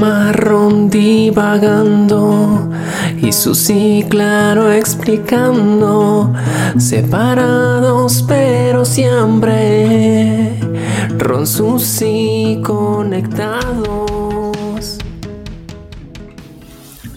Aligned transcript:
marrón 0.00 0.88
divagando 0.88 2.70
y 3.20 3.32
Susi 3.32 4.06
claro 4.08 4.72
explicando, 4.72 6.32
separados 6.78 8.24
pero 8.26 8.86
siempre, 8.86 10.58
Ron 11.18 11.46
Susi 11.46 12.62
conectados. 12.64 13.68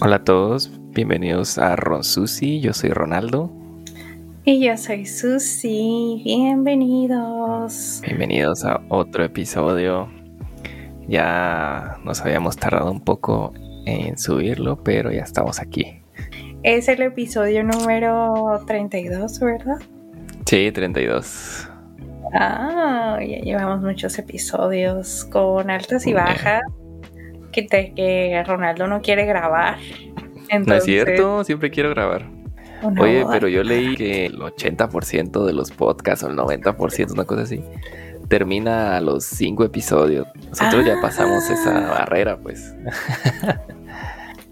Hola 0.00 0.16
a 0.16 0.24
todos, 0.24 0.70
bienvenidos 0.90 1.56
a 1.56 1.76
Ron 1.76 2.04
Susi, 2.04 2.60
yo 2.60 2.74
soy 2.74 2.90
Ronaldo. 2.90 3.50
Y 4.44 4.60
yo 4.62 4.76
soy 4.76 5.06
Susi, 5.06 6.20
bienvenidos. 6.22 8.02
Bienvenidos 8.04 8.62
a 8.66 8.82
otro 8.90 9.24
episodio 9.24 10.10
ya 11.08 11.98
nos 12.04 12.20
habíamos 12.22 12.56
tardado 12.56 12.90
un 12.90 13.00
poco 13.00 13.52
en 13.86 14.18
subirlo, 14.18 14.82
pero 14.82 15.12
ya 15.12 15.22
estamos 15.22 15.60
aquí. 15.60 16.00
Es 16.62 16.88
el 16.88 17.02
episodio 17.02 17.62
número 17.62 18.62
32, 18.66 19.40
¿verdad? 19.40 19.76
Sí, 20.46 20.72
32. 20.72 21.68
Ah, 22.32 23.18
ya 23.20 23.38
llevamos 23.40 23.82
muchos 23.82 24.18
episodios 24.18 25.24
con 25.26 25.70
altas 25.70 26.06
y 26.06 26.12
bajas. 26.12 26.62
Que, 27.52 27.66
que 27.66 28.42
Ronaldo 28.44 28.86
no 28.88 29.00
quiere 29.00 29.26
grabar. 29.26 29.76
No 30.66 30.74
es 30.74 30.84
cierto, 30.84 31.44
siempre 31.44 31.70
quiero 31.70 31.90
grabar. 31.90 32.26
Oye, 32.98 33.24
pero 33.30 33.48
yo 33.48 33.62
leí 33.62 33.94
que 33.96 34.26
el 34.26 34.38
80% 34.38 35.44
de 35.44 35.52
los 35.52 35.70
podcasts 35.70 36.24
o 36.24 36.28
el 36.28 36.36
90%, 36.36 37.12
una 37.12 37.24
cosa 37.24 37.42
así, 37.42 37.62
termina 38.28 38.96
a 38.96 39.00
los 39.00 39.24
cinco 39.24 39.64
episodios. 39.64 40.26
Nosotros 40.48 40.84
ya 40.84 41.00
pasamos 41.00 41.48
esa 41.50 41.86
ah. 41.86 41.98
barrera, 41.98 42.38
pues. 42.38 42.74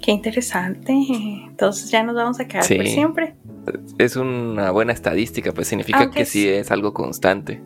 Qué 0.01 0.11
interesante. 0.11 0.93
Entonces 0.93 1.91
ya 1.91 2.03
nos 2.03 2.17
vamos 2.17 2.41
a 2.41 2.47
quedar 2.47 2.67
por 2.67 2.87
siempre. 2.87 3.37
Es 3.99 4.17
una 4.17 4.73
buena 4.73 4.93
estadística, 4.93 5.53
pues 5.53 5.69
significa 5.69 6.11
que 6.11 6.25
sí 6.25 6.49
es 6.49 6.73
algo 6.73 6.93
constante. 6.93 7.63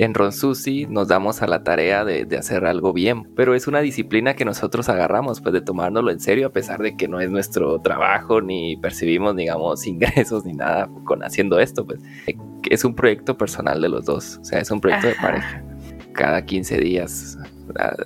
En 0.00 0.14
Ronsusi 0.14 0.86
nos 0.86 1.08
damos 1.08 1.42
a 1.42 1.48
la 1.48 1.64
tarea 1.64 2.04
de, 2.04 2.24
de, 2.24 2.38
hacer 2.38 2.64
algo 2.66 2.92
bien, 2.92 3.24
pero 3.34 3.56
es 3.56 3.66
una 3.66 3.80
disciplina 3.80 4.34
que 4.34 4.44
nosotros 4.44 4.88
agarramos, 4.88 5.40
pues 5.40 5.52
de 5.52 5.60
tomárnoslo 5.60 6.12
en 6.12 6.20
serio, 6.20 6.46
a 6.46 6.52
pesar 6.52 6.78
de 6.78 6.96
que 6.96 7.08
no 7.08 7.18
es 7.20 7.32
nuestro 7.32 7.80
trabajo, 7.80 8.40
ni 8.40 8.76
percibimos, 8.76 9.34
digamos, 9.34 9.84
ingresos 9.88 10.44
ni 10.44 10.52
nada 10.52 10.88
con 11.02 11.24
haciendo 11.24 11.58
esto, 11.58 11.84
pues 11.84 12.00
es 12.70 12.84
un 12.84 12.94
proyecto 12.94 13.36
personal 13.36 13.82
de 13.82 13.88
los 13.88 14.04
dos, 14.04 14.38
o 14.40 14.44
sea, 14.44 14.60
es 14.60 14.70
un 14.70 14.80
proyecto 14.80 15.08
de 15.08 15.16
pareja. 15.16 15.64
Cada 16.12 16.44
15 16.44 16.78
días, 16.78 17.36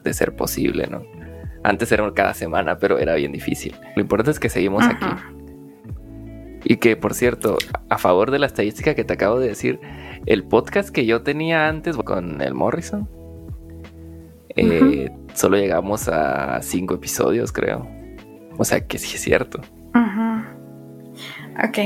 de 0.02 0.14
ser 0.14 0.34
posible, 0.34 0.86
¿no? 0.86 1.02
Antes 1.62 1.92
era 1.92 2.10
cada 2.14 2.32
semana, 2.32 2.78
pero 2.78 2.98
era 2.98 3.14
bien 3.16 3.32
difícil. 3.32 3.74
Lo 3.96 4.02
importante 4.02 4.30
es 4.30 4.40
que 4.40 4.48
seguimos 4.48 4.82
aquí. 4.82 5.06
Y 6.64 6.76
que, 6.76 6.96
por 6.96 7.12
cierto, 7.12 7.58
a 7.90 7.98
favor 7.98 8.30
de 8.30 8.38
la 8.38 8.46
estadística 8.46 8.94
que 8.94 9.04
te 9.04 9.12
acabo 9.12 9.38
de 9.38 9.48
decir, 9.48 9.78
el 10.26 10.44
podcast 10.44 10.90
que 10.90 11.06
yo 11.06 11.22
tenía 11.22 11.68
antes 11.68 11.96
con 11.96 12.40
el 12.40 12.54
Morrison, 12.54 13.08
eh, 14.56 15.10
solo 15.34 15.56
llegamos 15.56 16.08
a 16.08 16.60
cinco 16.62 16.94
episodios, 16.94 17.52
creo. 17.52 17.88
O 18.58 18.64
sea 18.64 18.86
que 18.86 18.98
sí 18.98 19.16
es 19.16 19.22
cierto. 19.22 19.60
Ok. 21.64 21.78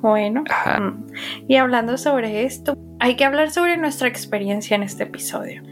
Bueno, 0.00 0.44
mm, 0.44 1.12
y 1.46 1.56
hablando 1.56 1.98
sobre 1.98 2.44
esto, 2.44 2.74
hay 3.00 3.16
que 3.16 3.24
hablar 3.24 3.50
sobre 3.50 3.76
nuestra 3.76 4.08
experiencia 4.08 4.74
en 4.74 4.82
este 4.82 5.02
episodio, 5.02 5.62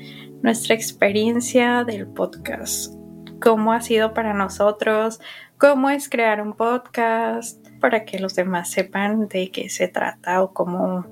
nuestra 0.42 0.74
experiencia 0.74 1.84
del 1.84 2.06
podcast, 2.08 2.94
cómo 3.41 3.72
ha 3.72 3.81
sido 3.81 4.12
para 4.12 4.34
nosotros, 4.34 5.20
cómo 5.56 5.88
es 5.88 6.10
crear 6.10 6.42
un 6.42 6.53
podcast, 6.53 7.66
para 7.81 8.04
que 8.04 8.19
los 8.19 8.34
demás 8.34 8.70
sepan 8.70 9.28
de 9.28 9.50
qué 9.50 9.70
se 9.70 9.88
trata 9.88 10.42
o 10.42 10.53
cómo 10.53 11.06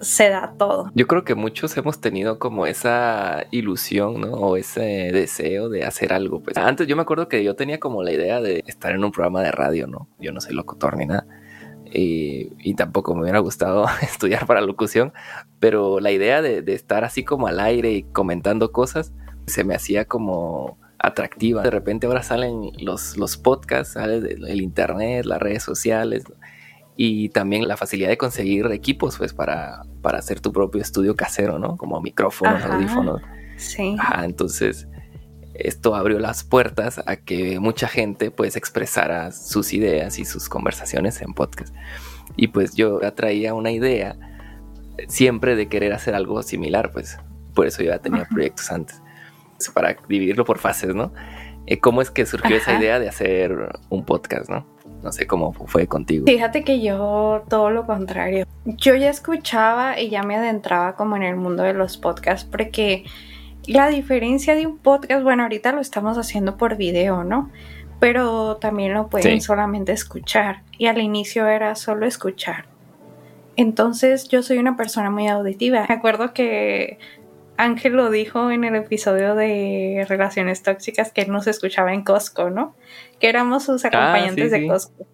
se 0.00 0.28
da 0.28 0.54
todo. 0.58 0.90
Yo 0.94 1.06
creo 1.06 1.24
que 1.24 1.34
muchos 1.34 1.76
hemos 1.76 2.00
tenido 2.00 2.38
como 2.38 2.66
esa 2.66 3.44
ilusión, 3.50 4.20
¿no? 4.20 4.32
O 4.32 4.56
ese 4.56 5.10
deseo 5.12 5.68
de 5.68 5.84
hacer 5.84 6.12
algo. 6.12 6.42
Pues 6.42 6.56
antes 6.56 6.86
yo 6.86 6.96
me 6.96 7.02
acuerdo 7.02 7.28
que 7.28 7.42
yo 7.42 7.56
tenía 7.56 7.80
como 7.80 8.02
la 8.02 8.12
idea 8.12 8.40
de 8.40 8.62
estar 8.66 8.92
en 8.92 9.04
un 9.04 9.12
programa 9.12 9.42
de 9.42 9.50
radio, 9.50 9.86
¿no? 9.86 10.08
Yo 10.18 10.32
no 10.32 10.40
soy 10.40 10.54
locutor 10.54 10.96
ni 10.96 11.06
nada 11.06 11.26
y, 11.92 12.74
tampoco 12.74 13.14
me 13.14 13.22
hubiera 13.22 13.38
gustado 13.38 13.86
estudiar 14.02 14.46
para 14.46 14.60
locución, 14.60 15.12
pero 15.60 16.00
la 16.00 16.10
idea 16.10 16.42
de, 16.42 16.62
estar 16.72 17.04
así 17.04 17.24
como 17.24 17.46
al 17.46 17.60
aire 17.60 17.92
y 17.92 18.02
comentando 18.02 18.72
cosas 18.72 19.12
se 19.46 19.64
me 19.64 19.74
hacía 19.74 20.04
como 20.04 20.78
atractiva. 20.98 21.62
De 21.62 21.70
repente 21.70 22.06
ahora 22.06 22.22
salen 22.22 22.72
los, 22.78 23.16
los 23.16 23.36
podcasts, 23.36 23.94
sale 23.94 24.16
el 24.16 24.60
internet, 24.60 25.24
las 25.24 25.40
redes 25.40 25.62
sociales 25.62 26.24
y 27.00 27.28
también 27.28 27.68
la 27.68 27.76
facilidad 27.76 28.08
de 28.08 28.18
conseguir 28.18 28.66
equipos 28.72 29.18
pues 29.18 29.32
para, 29.32 29.82
para 30.02 30.18
hacer 30.18 30.40
tu 30.40 30.52
propio 30.52 30.82
estudio 30.82 31.14
casero, 31.14 31.60
¿no? 31.60 31.76
Como 31.76 32.00
micrófonos, 32.00 32.60
audífonos. 32.64 33.22
Sí. 33.56 33.96
entonces 34.24 34.88
esto 35.54 35.94
abrió 35.94 36.18
las 36.18 36.42
puertas 36.42 37.00
a 37.06 37.14
que 37.14 37.60
mucha 37.60 37.86
gente 37.86 38.32
pues 38.32 38.56
expresara 38.56 39.30
sus 39.30 39.72
ideas 39.72 40.18
y 40.18 40.24
sus 40.24 40.48
conversaciones 40.48 41.22
en 41.22 41.34
podcast. 41.34 41.72
Y 42.34 42.48
pues 42.48 42.74
yo 42.74 42.98
traía 43.12 43.54
una 43.54 43.70
idea 43.70 44.18
siempre 45.06 45.54
de 45.54 45.68
querer 45.68 45.92
hacer 45.92 46.16
algo 46.16 46.42
similar, 46.42 46.90
pues 46.90 47.16
por 47.54 47.68
eso 47.68 47.80
yo 47.84 47.90
ya 47.92 48.00
tenía 48.00 48.24
proyectos 48.24 48.72
antes, 48.72 49.00
para 49.72 49.96
dividirlo 50.08 50.44
por 50.44 50.58
fases, 50.58 50.96
¿no? 50.96 51.12
Eh, 51.66 51.78
¿Cómo 51.78 52.02
es 52.02 52.10
que 52.10 52.26
surgió 52.26 52.56
esa 52.56 52.76
idea 52.76 52.98
de 52.98 53.08
hacer 53.08 53.68
un 53.88 54.04
podcast, 54.04 54.50
no? 54.50 54.66
No 55.02 55.12
sé 55.12 55.26
cómo 55.26 55.52
fue 55.52 55.86
contigo. 55.86 56.26
Fíjate 56.26 56.64
que 56.64 56.80
yo 56.80 57.44
todo 57.48 57.70
lo 57.70 57.86
contrario. 57.86 58.46
Yo 58.64 58.94
ya 58.96 59.10
escuchaba 59.10 59.98
y 60.00 60.10
ya 60.10 60.22
me 60.22 60.36
adentraba 60.36 60.96
como 60.96 61.16
en 61.16 61.22
el 61.22 61.36
mundo 61.36 61.62
de 61.62 61.72
los 61.72 61.96
podcasts 61.96 62.48
porque 62.50 63.04
la 63.66 63.88
diferencia 63.88 64.54
de 64.54 64.66
un 64.66 64.78
podcast, 64.78 65.22
bueno, 65.22 65.44
ahorita 65.44 65.72
lo 65.72 65.80
estamos 65.80 66.18
haciendo 66.18 66.56
por 66.56 66.76
video, 66.76 67.22
¿no? 67.22 67.50
Pero 68.00 68.56
también 68.56 68.94
lo 68.94 69.08
pueden 69.08 69.40
solamente 69.40 69.92
escuchar. 69.92 70.62
Y 70.78 70.86
al 70.86 70.98
inicio 70.98 71.46
era 71.46 71.74
solo 71.74 72.06
escuchar. 72.06 72.66
Entonces 73.56 74.28
yo 74.28 74.42
soy 74.42 74.58
una 74.58 74.76
persona 74.76 75.10
muy 75.10 75.26
auditiva. 75.26 75.84
Me 75.88 75.94
acuerdo 75.96 76.32
que 76.32 76.98
Ángel 77.58 77.94
lo 77.94 78.08
dijo 78.08 78.52
en 78.52 78.62
el 78.62 78.76
episodio 78.76 79.34
de 79.34 80.06
Relaciones 80.08 80.62
Tóxicas 80.62 81.12
que 81.12 81.22
él 81.22 81.32
nos 81.32 81.48
escuchaba 81.48 81.92
en 81.92 82.04
Costco, 82.04 82.50
¿no? 82.50 82.76
Que 83.18 83.28
éramos 83.28 83.64
sus 83.64 83.84
ah, 83.84 83.88
acompañantes 83.88 84.52
de 84.52 84.68
Costco. 84.68 85.06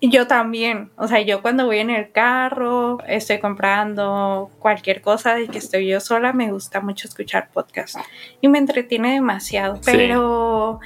Y 0.00 0.10
yo 0.10 0.26
también, 0.26 0.90
o 0.96 1.06
sea, 1.06 1.20
yo 1.20 1.42
cuando 1.42 1.66
voy 1.66 1.78
en 1.78 1.90
el 1.90 2.12
carro, 2.12 2.98
estoy 3.06 3.40
comprando 3.40 4.50
cualquier 4.58 5.02
cosa 5.02 5.34
de 5.34 5.48
que 5.48 5.58
estoy 5.58 5.86
yo 5.86 6.00
sola, 6.00 6.32
me 6.32 6.50
gusta 6.50 6.80
mucho 6.80 7.08
escuchar 7.08 7.50
podcast 7.52 7.96
y 8.40 8.48
me 8.48 8.56
entretiene 8.56 9.12
demasiado. 9.12 9.78
Pero 9.84 10.80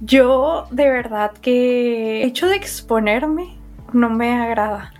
yo 0.00 0.68
de 0.70 0.88
verdad 0.88 1.32
que 1.32 2.22
el 2.22 2.28
hecho 2.28 2.46
de 2.46 2.54
exponerme 2.54 3.58
no 3.92 4.10
me 4.10 4.32
agrada. 4.32 4.92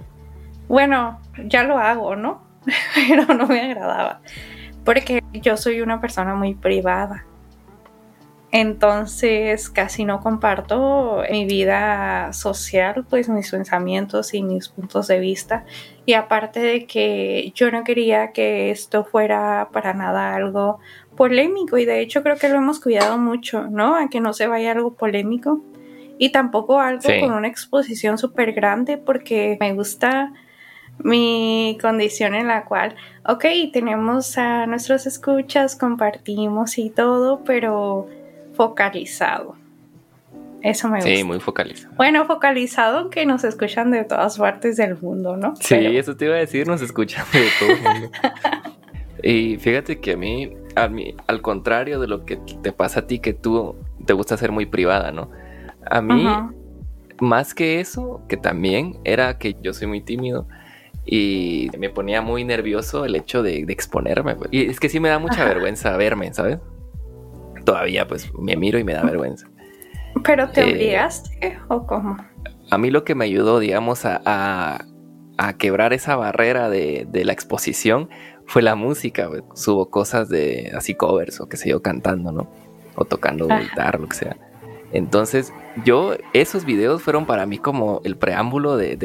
Bueno, 0.66 1.20
ya 1.44 1.62
lo 1.62 1.78
hago, 1.78 2.16
¿no? 2.16 2.42
Pero 2.94 3.32
no 3.34 3.46
me 3.46 3.60
agradaba. 3.60 4.22
Porque 4.86 5.22
yo 5.34 5.58
soy 5.58 5.82
una 5.82 6.00
persona 6.00 6.34
muy 6.34 6.54
privada. 6.54 7.26
Entonces 8.52 9.68
casi 9.68 10.04
no 10.06 10.20
comparto 10.20 11.22
mi 11.30 11.44
vida 11.44 12.32
social, 12.32 13.04
pues 13.10 13.28
mis 13.28 13.50
pensamientos 13.50 14.32
y 14.32 14.42
mis 14.42 14.68
puntos 14.68 15.08
de 15.08 15.20
vista. 15.20 15.66
Y 16.06 16.14
aparte 16.14 16.60
de 16.60 16.86
que 16.86 17.52
yo 17.54 17.70
no 17.70 17.84
quería 17.84 18.32
que 18.32 18.70
esto 18.70 19.04
fuera 19.04 19.68
para 19.72 19.92
nada 19.92 20.34
algo 20.34 20.78
polémico 21.16 21.76
y 21.76 21.84
de 21.84 22.00
hecho 22.00 22.22
creo 22.22 22.36
que 22.36 22.48
lo 22.48 22.56
hemos 22.56 22.80
cuidado 22.80 23.18
mucho, 23.18 23.66
¿no? 23.68 23.96
A 23.96 24.08
que 24.08 24.20
no 24.20 24.32
se 24.32 24.46
vaya 24.46 24.72
algo 24.72 24.94
polémico 24.94 25.60
y 26.16 26.30
tampoco 26.30 26.80
algo 26.80 27.08
con 27.20 27.32
una 27.32 27.48
exposición 27.48 28.16
súper 28.16 28.52
grande 28.52 28.96
porque 28.96 29.58
me 29.60 29.74
gusta 29.74 30.32
mi 31.02 31.78
condición 31.80 32.34
en 32.34 32.46
la 32.46 32.64
cual, 32.64 32.96
ok, 33.24 33.44
tenemos 33.72 34.38
a 34.38 34.66
nuestros 34.66 35.06
escuchas, 35.06 35.76
compartimos 35.76 36.78
y 36.78 36.90
todo, 36.90 37.42
pero 37.44 38.08
focalizado. 38.54 39.56
Eso 40.62 40.88
me 40.88 40.96
gusta. 40.96 41.14
Sí, 41.14 41.22
muy 41.22 41.38
focalizado. 41.38 41.94
Bueno, 41.96 42.24
focalizado 42.24 43.10
que 43.10 43.26
nos 43.26 43.44
escuchan 43.44 43.90
de 43.90 44.04
todas 44.04 44.38
partes 44.38 44.76
del 44.76 44.96
mundo, 44.96 45.36
¿no? 45.36 45.54
Sí, 45.56 45.74
eso 45.74 46.16
te 46.16 46.24
iba 46.24 46.34
a 46.34 46.38
decir, 46.38 46.66
nos 46.66 46.82
escuchan 46.82 47.24
de 47.32 47.46
todo 47.60 47.70
el 47.70 47.82
mundo. 47.82 48.10
y 49.22 49.56
fíjate 49.58 50.00
que 50.00 50.12
a 50.12 50.16
mí, 50.16 50.56
a 50.74 50.88
mí, 50.88 51.14
al 51.26 51.42
contrario 51.42 52.00
de 52.00 52.08
lo 52.08 52.24
que 52.24 52.36
te 52.62 52.72
pasa 52.72 53.00
a 53.00 53.06
ti, 53.06 53.20
que 53.20 53.32
tú 53.32 53.76
te 54.06 54.12
gusta 54.12 54.36
ser 54.36 54.50
muy 54.50 54.66
privada, 54.66 55.12
¿no? 55.12 55.30
A 55.88 56.00
mí, 56.00 56.26
más 57.20 57.54
que 57.54 57.78
eso, 57.78 58.22
que 58.28 58.36
también 58.36 58.98
era 59.04 59.38
que 59.38 59.56
yo 59.62 59.72
soy 59.72 59.86
muy 59.86 60.00
tímido 60.00 60.48
y 61.06 61.70
me 61.78 61.88
ponía 61.88 62.20
muy 62.20 62.44
nervioso 62.44 63.04
el 63.04 63.14
hecho 63.14 63.42
de, 63.42 63.60
exponerme. 63.68 64.34
Pues. 64.34 64.48
Y 64.52 64.66
es 64.66 64.80
que 64.80 64.88
sí 64.88 65.00
me 65.00 65.08
da 65.08 65.18
mucha 65.18 65.44
vergüenza 65.44 65.96
verme, 65.96 66.34
¿sabes? 66.34 66.58
todavía 67.66 68.06
pues 68.06 68.32
me 68.32 68.56
miro 68.56 68.78
y 68.78 68.84
me 68.84 68.94
da 68.94 69.02
vergüenza. 69.02 69.46
¿Pero 70.24 70.48
te 70.48 70.62
eh, 70.62 70.72
obligaste 70.72 71.58
o 71.68 71.86
cómo? 71.86 72.16
A 72.70 72.78
mí 72.78 72.90
lo 72.90 73.04
que 73.04 73.14
me 73.14 73.26
ayudó, 73.26 73.58
digamos, 73.58 74.02
a, 74.06 74.78
quebrar 75.58 75.92
esa 75.92 76.16
barrera 76.16 76.70
de, 76.70 77.06
la 77.12 77.32
exposición 77.32 78.08
fue 78.46 78.62
la 78.62 78.74
música. 78.74 79.28
Subo 79.54 79.90
cosas 79.90 80.30
de 80.30 80.72
así 80.74 80.94
covers 80.94 81.40
o 81.40 81.48
que 81.48 81.58
sé 81.58 81.68
yo 81.68 81.82
cantando, 81.82 82.32
¿no? 82.32 82.50
O 82.94 83.04
tocando 83.04 83.46
guitarra, 83.46 83.98
lo 83.98 84.08
que 84.08 84.16
sea. 84.16 84.36
Entonces, 84.96 85.52
yo, 85.84 86.14
esos 86.32 86.64
videos 86.64 87.02
fueron 87.02 87.26
para 87.26 87.44
mí 87.44 87.58
como 87.58 88.00
el 88.04 88.16
preámbulo 88.16 88.78
de, 88.78 88.96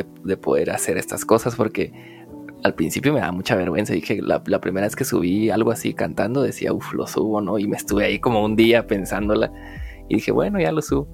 poder 0.41 0.71
hacer 0.71 0.97
estas 0.97 1.25
cosas 1.25 1.57
porque 1.57 1.91
al 2.63 2.75
principio 2.75 3.11
me 3.11 3.19
daba 3.19 3.33
mucha 3.33 3.57
vergüenza. 3.57 3.91
Dije, 3.91 4.21
la, 4.21 4.41
la 4.45 4.61
primera 4.61 4.87
vez 4.87 4.95
que 4.95 5.03
subí 5.03 5.49
algo 5.49 5.69
así 5.69 5.93
cantando, 5.93 6.43
decía, 6.43 6.71
uff, 6.71 6.93
lo 6.93 7.07
subo, 7.07 7.41
¿no? 7.41 7.59
Y 7.59 7.67
me 7.67 7.75
estuve 7.75 8.05
ahí 8.05 8.19
como 8.19 8.41
un 8.41 8.55
día 8.55 8.87
pensándola 8.87 9.51
y 10.07 10.15
dije, 10.15 10.31
bueno, 10.31 10.61
ya 10.61 10.71
lo 10.71 10.81
subo. 10.81 11.09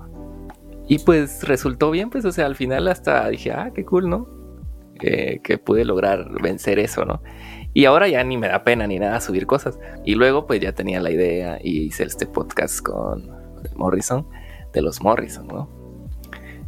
Y 0.88 1.00
pues 1.00 1.42
resultó 1.48 1.90
bien, 1.90 2.12
pues, 2.12 2.24
o 2.26 2.32
sea, 2.32 2.46
al 2.46 2.56
final 2.56 2.88
hasta 2.88 3.28
dije, 3.30 3.52
ah, 3.54 3.72
qué 3.74 3.84
cool, 3.84 4.08
¿no? 4.08 4.28
que 5.00 5.62
pude 5.64 5.86
lograr 5.86 6.42
vencer 6.42 6.80
eso, 6.80 7.06
¿no? 7.06 7.22
Y 7.74 7.86
ahora 7.86 8.08
ya 8.08 8.24
ni 8.24 8.38
me 8.38 8.48
da 8.48 8.64
pena 8.64 8.86
ni 8.86 8.98
nada 9.00 9.22
subir 9.22 9.48
cosas. 9.48 9.80
Y 10.06 10.16
luego 10.16 10.46
pues 10.48 10.60
ya 10.60 10.74
tenía 10.74 11.00
la 11.00 11.12
idea 11.12 11.60
y 11.64 11.84
hice 11.84 12.04
este 12.04 12.26
podcast 12.26 12.82
con 12.82 13.30
Morrison 13.76 14.28
de 14.74 14.82
los 14.82 15.02
Morrison, 15.02 15.48
¿no? 15.48 15.78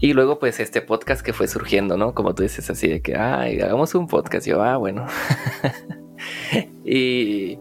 Y 0.02 0.14
luego, 0.14 0.40
pues, 0.40 0.62
este 0.62 0.82
podcast 0.82 1.22
que 1.22 1.34
fue 1.34 1.48
surgiendo, 1.50 1.98
¿no? 1.98 2.14
Como 2.14 2.34
tú 2.34 2.44
dices, 2.44 2.70
así 2.70 2.88
de 2.88 3.02
que, 3.02 3.18
ay, 3.18 3.60
hagamos 3.60 3.94
un 3.96 4.08
podcast. 4.08 4.48
yo, 4.48 4.64
ah, 4.64 4.78
bueno. 4.78 5.06
y, 6.86 7.60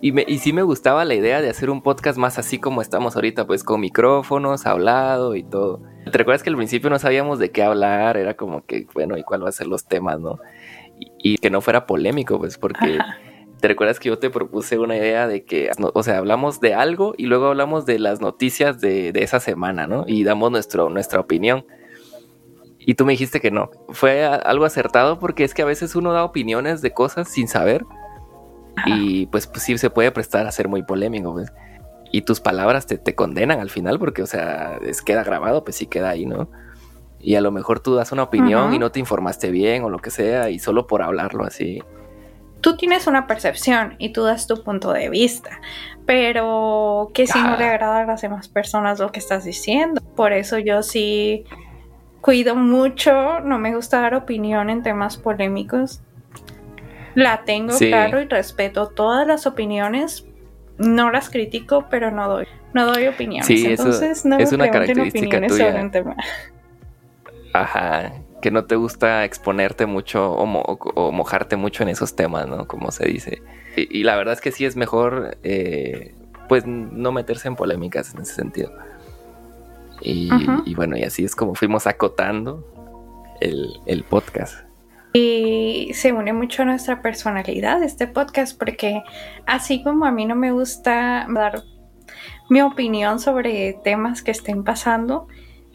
y, 0.00 0.12
me, 0.12 0.24
sí 0.38 0.52
me 0.52 0.62
gustaba 0.62 1.04
la 1.04 1.14
idea 1.14 1.42
de 1.42 1.50
hacer 1.50 1.68
un 1.68 1.82
podcast 1.82 2.16
más 2.16 2.38
así 2.38 2.58
como 2.58 2.80
estamos 2.80 3.16
ahorita, 3.16 3.44
pues, 3.44 3.64
con 3.64 3.80
micrófonos, 3.80 4.66
hablado 4.66 5.34
y 5.34 5.42
todo. 5.42 5.82
¿Te 6.04 6.16
recuerdas 6.16 6.44
que 6.44 6.50
al 6.50 6.56
principio 6.56 6.90
no 6.90 6.98
sabíamos 7.00 7.40
de 7.40 7.50
qué 7.50 7.64
hablar? 7.64 8.16
Era 8.16 8.34
como 8.34 8.64
que, 8.64 8.86
bueno, 8.94 9.18
¿y 9.18 9.24
cuál 9.24 9.44
va 9.44 9.48
a 9.48 9.52
ser 9.52 9.66
los 9.66 9.84
temas, 9.86 10.20
no? 10.20 10.38
Y, 11.18 11.38
que 11.38 11.50
no 11.50 11.60
fuera 11.60 11.86
polémico, 11.86 12.38
pues, 12.38 12.56
porque... 12.56 12.98
¿Te 13.60 13.68
recuerdas 13.68 14.00
que 14.00 14.08
yo 14.08 14.18
te 14.18 14.30
propuse 14.30 14.78
una 14.78 14.96
idea 14.96 15.28
de 15.28 15.44
que, 15.44 15.70
o 15.78 16.02
sea, 16.02 16.16
hablamos 16.16 16.60
de 16.60 16.72
algo 16.72 17.14
y 17.18 17.26
luego 17.26 17.48
hablamos 17.48 17.84
de 17.84 17.98
las 17.98 18.20
noticias 18.20 18.80
de, 18.80 19.12
esa 19.16 19.38
semana, 19.38 19.86
¿no? 19.86 20.04
Y 20.06 20.24
damos 20.24 20.50
nuestro, 20.50 20.88
nuestra 20.88 21.20
opinión. 21.20 21.66
Y 22.78 22.94
tú 22.94 23.04
me 23.04 23.12
dijiste 23.12 23.40
que 23.40 23.50
no. 23.50 23.70
Fue 23.90 24.24
algo 24.24 24.64
acertado 24.64 25.18
porque 25.18 25.44
es 25.44 25.52
que 25.52 25.60
a 25.60 25.66
veces 25.66 25.94
uno 25.94 26.12
da 26.12 26.24
opiniones 26.24 26.80
de 26.80 26.92
cosas 26.92 27.28
sin 27.28 27.48
saber. 27.48 27.84
Y 28.86 29.26
pues, 29.26 29.46
pues, 29.46 29.62
sí 29.62 29.76
se 29.76 29.90
puede 29.90 30.10
prestar 30.10 30.46
a 30.46 30.52
ser 30.52 30.68
muy 30.68 30.82
polémico, 30.82 31.34
pues. 31.34 31.52
Y 32.12 32.22
tus 32.22 32.40
palabras 32.40 32.86
te, 32.86 32.96
te 32.96 33.14
condenan 33.14 33.60
al 33.60 33.68
final 33.68 33.98
porque, 33.98 34.22
o 34.22 34.26
sea, 34.26 34.78
es, 34.82 35.02
queda 35.02 35.22
grabado, 35.22 35.64
pues 35.64 35.76
sí 35.76 35.86
queda 35.86 36.08
ahí, 36.08 36.24
¿no? 36.24 36.50
Y 37.18 37.34
a 37.34 37.42
lo 37.42 37.52
mejor 37.52 37.80
tú 37.80 37.94
das 37.94 38.10
una 38.10 38.22
opinión 38.22 38.72
y 38.72 38.78
no 38.78 38.90
te 38.90 39.00
informaste 39.00 39.50
bien 39.50 39.84
o 39.84 39.90
lo 39.90 39.98
que 39.98 40.10
sea 40.10 40.48
y 40.48 40.58
solo 40.58 40.86
por 40.86 41.02
hablarlo 41.02 41.44
así 41.44 41.82
tú 42.60 42.76
tienes 42.76 43.06
una 43.06 43.26
percepción 43.26 43.96
y 43.98 44.10
tú 44.10 44.24
das 44.24 44.46
tu 44.46 44.62
punto 44.62 44.92
de 44.92 45.08
vista, 45.08 45.60
pero 46.06 47.10
que 47.14 47.26
si 47.26 47.40
no 47.40 47.56
le 47.56 47.64
agrada 47.64 48.00
a 48.00 48.06
las 48.06 48.22
demás 48.22 48.48
personas 48.48 48.98
lo 48.98 49.12
que 49.12 49.20
estás 49.20 49.44
diciendo. 49.44 50.00
Por 50.16 50.32
eso 50.32 50.58
yo 50.58 50.82
sí 50.82 51.44
cuido 52.20 52.54
mucho, 52.54 53.40
no 53.40 53.58
me 53.58 53.74
gusta 53.74 54.00
dar 54.00 54.14
opinión 54.14 54.70
en 54.70 54.82
temas 54.82 55.16
polémicos. 55.16 56.02
La 57.14 57.42
tengo 57.44 57.76
claro 57.76 58.20
y 58.20 58.26
respeto 58.26 58.88
todas 58.88 59.26
las 59.26 59.46
opiniones, 59.46 60.26
no 60.78 61.10
las 61.10 61.28
critico, 61.28 61.86
pero 61.90 62.10
no 62.10 62.28
doy, 62.28 62.46
no 62.72 62.86
doy 62.86 63.08
opiniones. 63.08 63.46
Sí, 63.46 63.66
Entonces 63.66 64.24
no 64.24 64.38
es 64.38 64.50
me 64.52 64.56
una 64.56 64.70
característica 64.70 65.38
opiniones 65.38 65.56
sobre 65.56 65.82
un 65.82 65.90
tema. 65.90 66.16
Ajá, 67.52 68.12
que 68.40 68.50
no 68.50 68.64
te 68.64 68.76
gusta 68.76 69.24
exponerte 69.24 69.86
mucho 69.86 70.32
o, 70.32 71.12
mojarte 71.12 71.56
mucho 71.56 71.82
en 71.82 71.90
esos 71.90 72.16
temas, 72.16 72.46
¿no? 72.46 72.66
Como 72.66 72.90
se 72.90 73.06
dice. 73.06 73.42
Y, 73.76 74.02
la 74.02 74.16
verdad 74.16 74.34
es 74.34 74.40
que 74.40 74.52
sí 74.52 74.64
es 74.64 74.76
mejor, 74.76 75.38
eh, 75.42 76.14
pues, 76.48 76.66
no 76.66 77.12
meterse 77.12 77.48
en 77.48 77.56
polémicas 77.56 78.14
en 78.14 78.22
ese 78.22 78.34
sentido. 78.34 78.72
Y, 80.02 80.74
bueno, 80.74 80.96
y 80.96 81.02
así 81.02 81.24
es 81.24 81.36
como 81.36 81.54
fuimos 81.54 81.86
acotando 81.86 82.64
el, 83.40 84.04
podcast. 84.08 84.64
Y 85.12 85.90
se 85.94 86.12
une 86.12 86.32
mucho 86.32 86.62
a 86.62 86.66
nuestra 86.66 87.02
personalidad 87.02 87.82
este 87.82 88.06
podcast 88.06 88.56
porque 88.58 89.02
así 89.46 89.82
como 89.82 90.06
a 90.06 90.12
mí 90.12 90.24
no 90.24 90.36
me 90.36 90.52
gusta 90.52 91.26
dar 91.28 91.64
mi 92.48 92.62
opinión 92.62 93.18
sobre 93.18 93.78
temas 93.84 94.22
que 94.22 94.30
estén 94.30 94.62
pasando, 94.64 95.26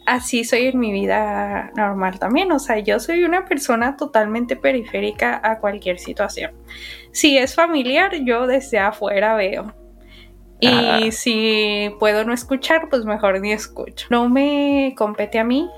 así 0.05 0.43
soy 0.43 0.67
en 0.67 0.79
mi 0.79 0.91
vida 0.91 1.71
normal 1.75 2.19
también. 2.19 2.51
O 2.51 2.59
sea, 2.59 2.79
yo 2.79 2.99
soy 2.99 3.23
una 3.23 3.45
persona 3.45 3.97
totalmente 3.97 4.55
periférica 4.55 5.39
a 5.43 5.59
cualquier 5.59 5.99
situación. 5.99 6.51
Si 7.11 7.37
es 7.37 7.55
familiar, 7.55 8.13
yo 8.23 8.47
desde 8.47 8.79
afuera 8.79 9.35
veo. 9.35 9.73
Y 10.59 11.11
si 11.11 11.91
puedo 11.99 12.23
no 12.23 12.33
escuchar, 12.33 12.89
pues 12.89 13.05
mejor 13.05 13.39
ni 13.39 13.51
escucho. 13.51 14.07
No 14.09 14.29
me 14.29 14.95
compete 14.97 15.37
a 15.37 15.43
mí 15.43 15.69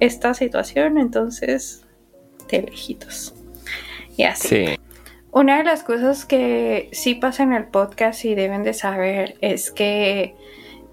esta 0.00 0.34
situación, 0.34 0.98
entonces 0.98 1.86
de 2.48 2.62
lejitos. 2.62 3.34
Y 4.16 4.24
así. 4.24 4.48
Sí. 4.48 4.80
Una 5.30 5.58
de 5.58 5.64
las 5.64 5.82
cosas 5.82 6.24
que 6.24 6.88
sí 6.92 7.14
pasa 7.14 7.42
en 7.42 7.52
el 7.52 7.66
podcast 7.66 8.24
y 8.24 8.34
deben 8.34 8.62
de 8.62 8.72
saber 8.72 9.36
es 9.42 9.70
que 9.70 10.34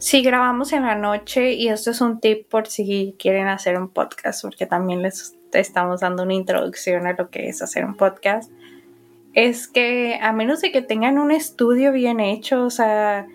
si 0.04 0.22
grabamos 0.22 0.74
en 0.74 0.84
la 0.84 0.96
noche, 0.96 1.54
y 1.54 1.70
esto 1.70 1.92
es 1.92 2.02
un 2.02 2.20
tip 2.20 2.50
por 2.50 2.68
si 2.68 3.16
quieren 3.18 3.48
hacer 3.48 3.78
un 3.78 3.88
podcast, 3.88 4.42
porque 4.42 4.66
también 4.66 5.02
les 5.02 5.38
estamos 5.54 6.02
dando 6.02 6.24
una 6.24 6.34
introducción 6.34 7.08
a 7.08 7.14
lo 7.14 7.30
que 7.30 7.48
es 7.48 7.62
hacer 7.62 7.86
un 7.86 7.96
podcast, 7.96 8.52
es 9.34 9.70
que 9.70 10.20
a 10.22 10.34
menos 10.34 10.60
de 10.60 10.74
que 10.74 10.82
tengan 10.82 11.18
un 11.20 11.32
estudio 11.32 11.94
bien 11.94 12.20
hecho, 12.20 12.66
o 12.66 12.70
sea, 12.70 13.28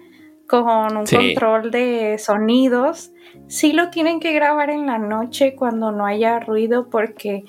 con 0.47 0.95
un 0.95 1.07
control 1.07 1.71
de 1.71 2.19
sonidos, 2.19 3.13
sí 3.47 3.73
lo 3.73 3.89
tienen 3.89 4.21
que 4.21 4.35
grabar 4.35 4.69
en 4.69 4.85
la 4.85 4.99
noche 4.99 5.55
cuando 5.57 5.91
no 5.91 6.05
haya 6.05 6.39
ruido, 6.39 6.91
porque 6.91 7.45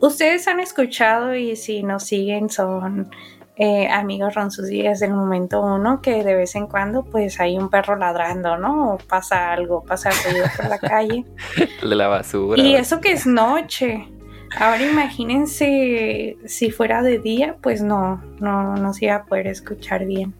ustedes 0.00 0.48
han 0.48 0.58
escuchado 0.58 1.36
y 1.36 1.54
si 1.54 1.84
nos 1.84 2.02
siguen 2.02 2.50
son 2.50 3.08
eh, 3.56 3.88
amigos 3.88 4.34
ronsusillas 4.34 4.98
del 4.98 5.12
momento 5.12 5.62
uno 5.62 6.02
que 6.02 6.24
de 6.24 6.34
vez 6.34 6.56
en 6.56 6.66
cuando 6.66 7.04
pues 7.04 7.38
hay 7.40 7.56
un 7.56 7.70
perro 7.70 7.96
ladrando, 7.96 8.56
¿no? 8.56 8.94
O 8.94 8.98
pasa 8.98 9.52
algo, 9.52 9.84
pasa 9.84 10.10
ruido 10.28 10.46
por 10.56 10.68
la 10.68 10.78
calle. 10.78 11.24
De 11.82 11.94
la 11.94 12.08
basura. 12.08 12.60
Y 12.60 12.74
eso 12.74 13.00
que 13.00 13.12
es 13.12 13.26
noche. 13.26 14.08
Ahora 14.56 14.82
imagínense 14.82 16.36
si 16.46 16.70
fuera 16.70 17.02
de 17.02 17.18
día, 17.18 17.56
pues 17.60 17.82
no, 17.82 18.22
no, 18.38 18.76
no 18.76 18.94
se 18.94 19.06
iba 19.06 19.16
a 19.16 19.24
poder 19.24 19.48
escuchar 19.48 20.06
bien. 20.06 20.32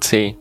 Sí, 0.00 0.38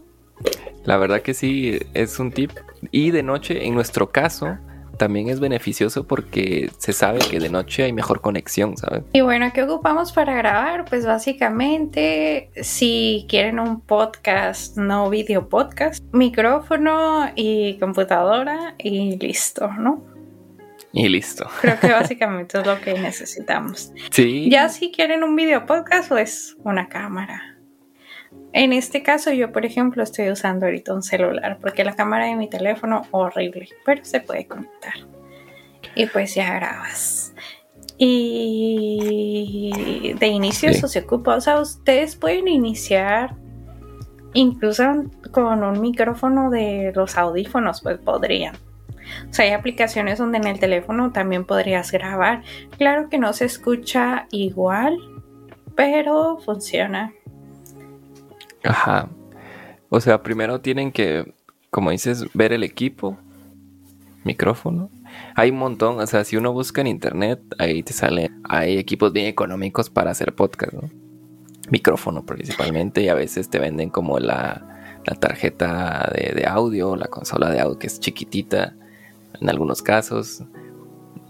la 0.85 0.97
verdad 0.97 1.21
que 1.21 1.33
sí, 1.33 1.79
es 1.93 2.19
un 2.19 2.31
tip. 2.31 2.51
Y 2.91 3.11
de 3.11 3.23
noche, 3.23 3.65
en 3.65 3.73
nuestro 3.73 4.11
caso, 4.11 4.57
también 4.99 5.29
es 5.29 5.39
beneficioso 5.39 6.05
porque 6.05 6.69
se 6.77 6.93
sabe 6.93 7.19
que 7.19 7.39
de 7.39 7.49
noche 7.49 7.85
hay 7.85 7.93
mejor 7.93 8.21
conexión, 8.21 8.77
¿sabes? 8.77 9.03
Y 9.13 9.21
bueno, 9.21 9.49
¿qué 9.51 9.63
ocupamos 9.63 10.11
para 10.11 10.35
grabar? 10.35 10.85
Pues 10.85 11.07
básicamente, 11.07 12.51
si 12.61 13.25
quieren 13.27 13.59
un 13.59 13.81
podcast, 13.81 14.77
no 14.77 15.09
video 15.09 15.49
podcast, 15.49 16.03
micrófono 16.11 17.31
y 17.33 17.79
computadora 17.79 18.75
y 18.77 19.17
listo, 19.17 19.71
¿no? 19.71 20.03
Y 20.91 21.07
listo. 21.07 21.47
Creo 21.61 21.79
que 21.79 21.91
básicamente 21.91 22.59
es 22.59 22.67
lo 22.67 22.79
que 22.81 22.93
necesitamos. 22.93 23.91
Sí. 24.11 24.49
Ya 24.49 24.69
si 24.69 24.91
quieren 24.91 25.23
un 25.23 25.35
video 25.35 25.65
podcast, 25.65 26.09
pues 26.09 26.57
una 26.63 26.89
cámara. 26.89 27.48
En 28.51 28.73
este 28.73 29.03
caso 29.03 29.31
yo, 29.31 29.51
por 29.51 29.65
ejemplo, 29.65 30.01
estoy 30.01 30.31
usando 30.31 30.65
ahorita 30.65 30.93
un 30.93 31.03
celular 31.03 31.59
porque 31.61 31.83
la 31.83 31.95
cámara 31.95 32.25
de 32.25 32.35
mi 32.35 32.49
teléfono 32.49 33.03
horrible, 33.11 33.69
pero 33.85 34.03
se 34.03 34.21
puede 34.21 34.47
conectar. 34.47 34.93
Y 35.95 36.07
pues 36.07 36.35
ya 36.35 36.53
grabas. 36.55 37.33
Y 37.97 40.15
de 40.17 40.27
inicio 40.27 40.69
eso 40.69 40.87
se 40.87 40.99
ocupa. 40.99 41.35
O 41.35 41.41
sea, 41.41 41.59
ustedes 41.59 42.15
pueden 42.15 42.47
iniciar 42.47 43.35
incluso 44.33 44.83
con 45.31 45.63
un 45.63 45.81
micrófono 45.81 46.49
de 46.49 46.91
los 46.95 47.17
audífonos, 47.17 47.81
pues 47.81 47.99
podrían. 47.99 48.55
O 49.29 49.33
sea, 49.33 49.45
hay 49.45 49.51
aplicaciones 49.51 50.19
donde 50.19 50.37
en 50.37 50.47
el 50.47 50.59
teléfono 50.59 51.11
también 51.11 51.45
podrías 51.45 51.91
grabar. 51.91 52.43
Claro 52.77 53.09
que 53.09 53.17
no 53.17 53.33
se 53.33 53.45
escucha 53.45 54.27
igual, 54.31 54.97
pero 55.75 56.37
funciona. 56.37 57.13
Ajá. 58.63 59.09
O 59.89 59.99
sea, 59.99 60.21
primero 60.21 60.61
tienen 60.61 60.91
que, 60.91 61.33
como 61.69 61.91
dices, 61.91 62.25
ver 62.33 62.53
el 62.53 62.63
equipo, 62.63 63.17
micrófono. 64.23 64.89
Hay 65.35 65.49
un 65.49 65.57
montón, 65.57 65.99
o 65.99 66.07
sea, 66.07 66.23
si 66.23 66.37
uno 66.37 66.53
busca 66.53 66.81
en 66.81 66.87
internet, 66.87 67.41
ahí 67.57 67.81
te 67.83 67.93
sale, 67.93 68.29
hay 68.43 68.77
equipos 68.77 69.11
bien 69.11 69.25
económicos 69.25 69.89
para 69.89 70.11
hacer 70.11 70.35
podcast, 70.35 70.73
¿no? 70.73 70.89
Micrófono 71.71 72.25
principalmente, 72.25 73.01
y 73.01 73.09
a 73.09 73.13
veces 73.13 73.49
te 73.49 73.59
venden 73.59 73.89
como 73.89 74.19
la, 74.19 74.69
la 75.05 75.15
tarjeta 75.15 76.11
de, 76.13 76.45
audio, 76.45 76.95
la 76.95 77.07
consola 77.07 77.49
de 77.49 77.59
audio 77.59 77.79
que 77.79 77.87
es 77.87 77.99
chiquitita 77.99 78.75
en 79.39 79.49
algunos 79.49 79.81
casos. 79.81 80.43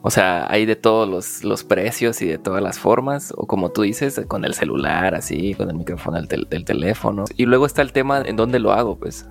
O 0.01 0.10
sea, 0.10 0.50
hay 0.50 0.65
de 0.65 0.77
todos 0.77 1.44
los, 1.44 1.63
precios 1.65 2.22
y 2.22 2.27
de 2.27 2.38
todas 2.38 2.63
las 2.63 2.79
formas, 2.79 3.34
o 3.36 3.48
como 3.48 3.72
tú 3.72 3.82
dices, 3.82 4.22
con 4.27 4.46
el 4.46 4.53
celular, 4.53 5.13
así, 5.13 5.53
con 5.56 5.70
el 5.70 5.75
micrófono 5.75 6.22
del, 6.22 6.48
del 6.50 6.63
teléfono. 6.63 7.25
Y 7.36 7.46
luego 7.46 7.65
está 7.65 7.82
el 7.82 7.91
tema 7.91 8.22
en 8.22 8.38
dónde 8.38 8.60
lo 8.60 8.72
hago, 8.72 8.98
pues. 8.98 9.27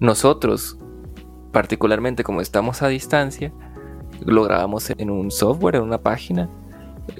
Nosotros, 0.00 0.78
particularmente 1.52 2.24
como 2.24 2.40
estamos 2.40 2.82
a 2.82 2.88
distancia, 2.88 3.52
lo 4.24 4.42
grabamos 4.42 4.90
en 4.90 5.10
un 5.10 5.30
software, 5.30 5.76
en 5.76 5.82
una 5.82 5.98
página 5.98 6.48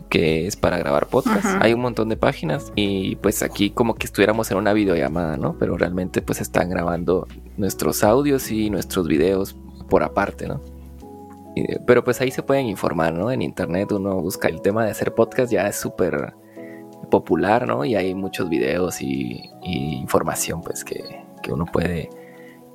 que 0.08 0.46
es 0.46 0.56
para 0.56 0.78
grabar 0.78 1.06
podcast. 1.06 1.46
Hay 1.60 1.72
un 1.72 1.80
montón 1.80 2.08
de 2.08 2.16
páginas 2.16 2.72
y 2.74 3.16
pues 3.16 3.42
aquí 3.42 3.70
como 3.70 3.94
que 3.94 4.06
estuviéramos 4.06 4.50
en 4.50 4.58
una 4.58 4.72
videollamada, 4.72 5.36
¿no? 5.36 5.56
Pero 5.58 5.76
realmente 5.76 6.22
pues 6.22 6.40
están 6.40 6.70
grabando 6.70 7.26
nuestros 7.56 8.04
audios 8.04 8.50
y 8.50 8.70
nuestros 8.70 9.06
videos 9.08 9.56
por 9.88 10.02
aparte, 10.02 10.48
¿no? 10.48 10.60
Pero 11.86 12.04
pues 12.04 12.20
ahí 12.20 12.30
se 12.30 12.42
pueden 12.42 12.66
informar, 12.66 13.12
¿no? 13.12 13.30
En 13.30 13.42
internet 13.42 13.92
uno 13.92 14.20
busca 14.20 14.48
el 14.48 14.60
tema 14.60 14.84
de 14.84 14.90
hacer 14.90 15.14
podcast, 15.14 15.52
ya 15.52 15.66
es 15.66 15.76
súper 15.76 16.34
popular, 17.10 17.66
¿no? 17.66 17.84
Y 17.84 17.96
hay 17.96 18.14
muchos 18.14 18.48
videos 18.48 19.02
y, 19.02 19.50
información 19.62 20.62
pues 20.62 20.84
que, 20.84 21.24
que, 21.42 21.52
uno 21.52 21.66
puede 21.66 22.08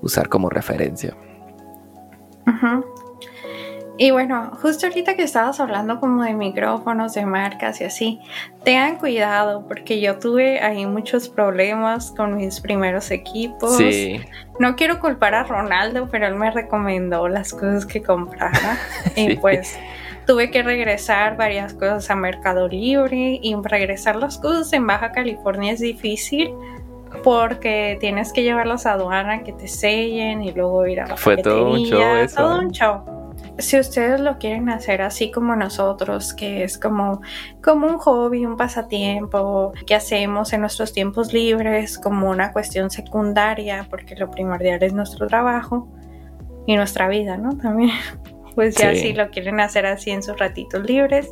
usar 0.02 0.30
como 0.30 0.50
referencia. 0.50 1.16
Ajá. 2.46 2.84
Y 3.98 4.12
bueno, 4.12 4.52
justo 4.62 4.88
ahorita 4.88 5.16
que 5.16 5.24
estabas 5.24 5.60
hablando 5.62 6.02
como 6.02 6.24
de 6.24 6.34
micrófonos, 6.34 7.14
de 7.14 7.26
marcas 7.26 7.80
y 7.80 7.86
así, 7.86 8.20
tengan 8.66 8.98
cuidado 8.98 9.66
porque 9.68 10.02
yo 10.02 10.20
tuve 10.20 10.60
ahí 10.60 10.86
muchos 10.86 11.30
problemas 11.30 12.12
con 12.12 12.36
mis 12.36 12.60
primeros 12.60 13.10
equipos. 13.12 13.78
Sí. 13.78 14.20
No 14.60 14.76
quiero 14.76 15.00
culpar 15.00 15.34
a 15.34 15.44
Ronaldo, 15.44 16.10
pero 16.12 16.28
él 16.28 16.36
me 16.36 16.52
recomendó 16.52 17.30
las 17.30 17.54
cosas 17.54 17.86
que 17.86 18.04
comprara 18.04 18.78
y 19.16 19.38
pues 19.38 19.80
tuve 20.28 20.52
que 20.52 20.62
regresar 20.62 21.38
varias 21.38 21.74
cosas 21.74 22.10
a 22.10 22.16
Mercado 22.16 22.68
Libre 22.68 23.40
y 23.42 23.56
regresar 23.64 24.18
las 24.18 24.38
cosas 24.38 24.74
en 24.74 24.86
Baja 24.86 25.14
California 25.14 25.72
es 25.72 25.80
difícil 25.80 26.52
porque 27.24 27.98
tienes 28.02 28.34
que 28.34 28.44
llevarlas 28.44 28.86
a 28.86 28.94
aduana 28.94 29.44
que 29.44 29.54
te 29.54 29.70
sellen 29.70 30.44
y 30.44 30.52
luego 30.52 30.86
ir 30.86 31.00
a 31.00 31.08
la 31.08 31.16
Fue 31.16 31.38
todo 31.38 31.72
un 31.72 31.86
show 31.86 32.16
eso. 32.18 32.36
Todo 32.36 32.60
un 32.60 32.72
show 32.72 33.15
si 33.58 33.80
ustedes 33.80 34.20
lo 34.20 34.38
quieren 34.38 34.70
hacer 34.70 35.02
así 35.02 35.32
como 35.32 35.56
nosotros, 35.56 36.34
que 36.34 36.64
es 36.64 36.78
como, 36.78 37.22
como 37.64 37.88
un 37.88 37.98
hobby, 37.98 38.46
un 38.46 38.58
pasatiempo 38.58 39.74
que 39.86 39.96
hacemos 39.96 40.52
en 40.54 40.62
nuestros 40.62 40.94
tiempos 40.94 41.34
libres, 41.34 41.98
como 41.98 42.30
una 42.30 42.52
cuestión 42.52 42.90
secundaria, 42.90 43.88
porque 43.90 44.16
lo 44.16 44.30
primordial 44.30 44.84
es 44.84 44.94
nuestro 44.94 45.28
trabajo 45.28 45.88
y 46.66 46.76
nuestra 46.76 47.08
vida, 47.08 47.38
¿no? 47.38 47.58
También, 47.58 47.92
pues 48.56 48.76
ya 48.76 48.94
si 48.94 49.14
lo 49.14 49.30
quieren 49.30 49.60
hacer 49.60 49.86
así 49.86 50.12
en 50.12 50.24
sus 50.24 50.38
ratitos 50.38 50.84
libres, 50.84 51.30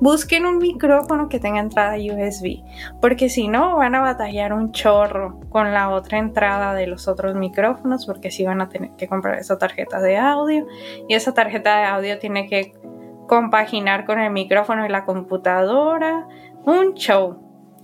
Busquen 0.00 0.46
un 0.46 0.58
micrófono 0.58 1.28
que 1.28 1.40
tenga 1.40 1.60
entrada 1.60 1.96
USB, 1.96 2.62
porque 3.00 3.28
si 3.28 3.48
no 3.48 3.76
van 3.76 3.94
a 3.94 4.00
batallar 4.00 4.52
un 4.52 4.72
chorro 4.72 5.40
con 5.48 5.72
la 5.72 5.90
otra 5.90 6.18
entrada 6.18 6.74
de 6.74 6.86
los 6.86 7.08
otros 7.08 7.34
micrófonos, 7.34 8.06
porque 8.06 8.30
si 8.30 8.44
van 8.44 8.60
a 8.60 8.68
tener 8.68 8.90
que 8.96 9.08
comprar 9.08 9.38
esa 9.38 9.58
tarjeta 9.58 10.00
de 10.00 10.16
audio 10.16 10.66
y 11.08 11.14
esa 11.14 11.34
tarjeta 11.34 11.78
de 11.78 11.84
audio 11.84 12.18
tiene 12.18 12.48
que 12.48 12.72
compaginar 13.26 14.04
con 14.04 14.20
el 14.20 14.32
micrófono 14.32 14.86
y 14.86 14.88
la 14.88 15.04
computadora. 15.04 16.26
Un 16.64 16.94
show. 16.94 17.38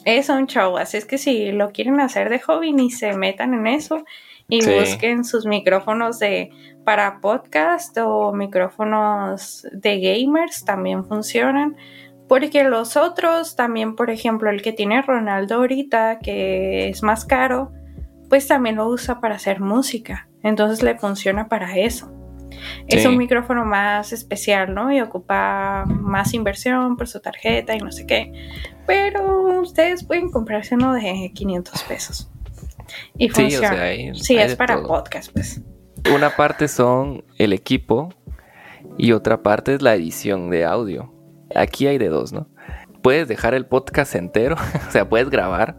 Es 0.05 0.29
un 0.29 0.47
show. 0.47 0.77
Así 0.77 0.97
es 0.97 1.05
que 1.05 1.19
si 1.19 1.53
lo 1.53 1.71
quieren 1.71 2.01
hacer 2.01 2.29
de 2.29 2.41
hobby, 2.41 2.73
ni 2.73 2.91
se 2.91 3.13
metan 3.17 3.55
en 3.55 3.67
eso 3.67 4.05
y 4.53 4.61
busquen 4.67 5.25
sus 5.25 5.47
micrófonos 5.47 6.19
de 6.19 6.51
para 6.85 7.23
podcast 7.23 7.97
o 7.97 8.35
micrófonos 8.35 9.67
de 9.73 9.99
gamers 9.99 10.67
también 10.67 11.07
funcionan. 11.07 11.75
Porque 12.29 12.63
los 12.63 12.99
otros 12.99 13.57
también, 13.57 13.97
por 13.97 14.11
ejemplo, 14.11 14.51
el 14.51 14.61
que 14.61 14.73
tiene 14.73 15.01
Ronaldo 15.01 15.55
ahorita, 15.55 16.19
que 16.19 16.91
es 16.91 17.03
más 17.03 17.25
caro, 17.25 17.73
pues 18.29 18.47
también 18.47 18.77
lo 18.77 18.89
usa 18.89 19.21
para 19.21 19.37
hacer 19.37 19.61
música. 19.61 20.29
Entonces 20.43 20.83
le 20.83 20.99
funciona 20.99 21.49
para 21.49 21.79
eso. 21.79 22.13
Es 22.89 23.07
un 23.07 23.17
micrófono 23.17 23.65
más 23.65 24.13
especial, 24.13 24.75
¿no? 24.75 24.93
Y 24.93 25.01
ocupa 25.01 25.85
más 25.87 26.35
inversión 26.35 26.99
por 26.99 27.09
su 27.09 27.21
tarjeta 27.21 27.75
y 27.75 27.79
no 27.79 27.91
sé 27.91 28.07
qué. 28.07 28.33
Pero 28.87 29.63
ustedes 29.63 30.05
pueden 30.05 30.31
comprarse 30.31 30.75
uno 30.75 30.93
de 30.93 31.33
500 31.35 31.83
pesos. 31.85 32.33
Y 33.19 33.29
funciona. 33.29 33.85
Sí, 34.15 34.37
es 34.37 34.57
para 34.57 34.83
podcast, 34.83 35.33
pues. 35.33 35.63
Una 36.15 36.35
parte 36.35 36.67
son 36.69 37.25
el 37.39 37.53
equipo 37.53 38.09
y 38.99 39.13
otra 39.13 39.43
parte 39.43 39.75
es 39.75 39.83
la 39.83 39.95
edición 39.95 40.51
de 40.51 40.65
audio. 40.65 41.13
Aquí 41.55 41.87
hay 41.87 41.99
de 41.99 42.09
dos, 42.09 42.33
¿no? 42.33 42.49
Puedes 43.03 43.29
dejar 43.29 43.55
el 43.55 43.67
podcast 43.67 44.15
entero, 44.15 44.57
o 44.89 44.91
sea, 44.91 45.09
puedes 45.09 45.31
grabar 45.31 45.79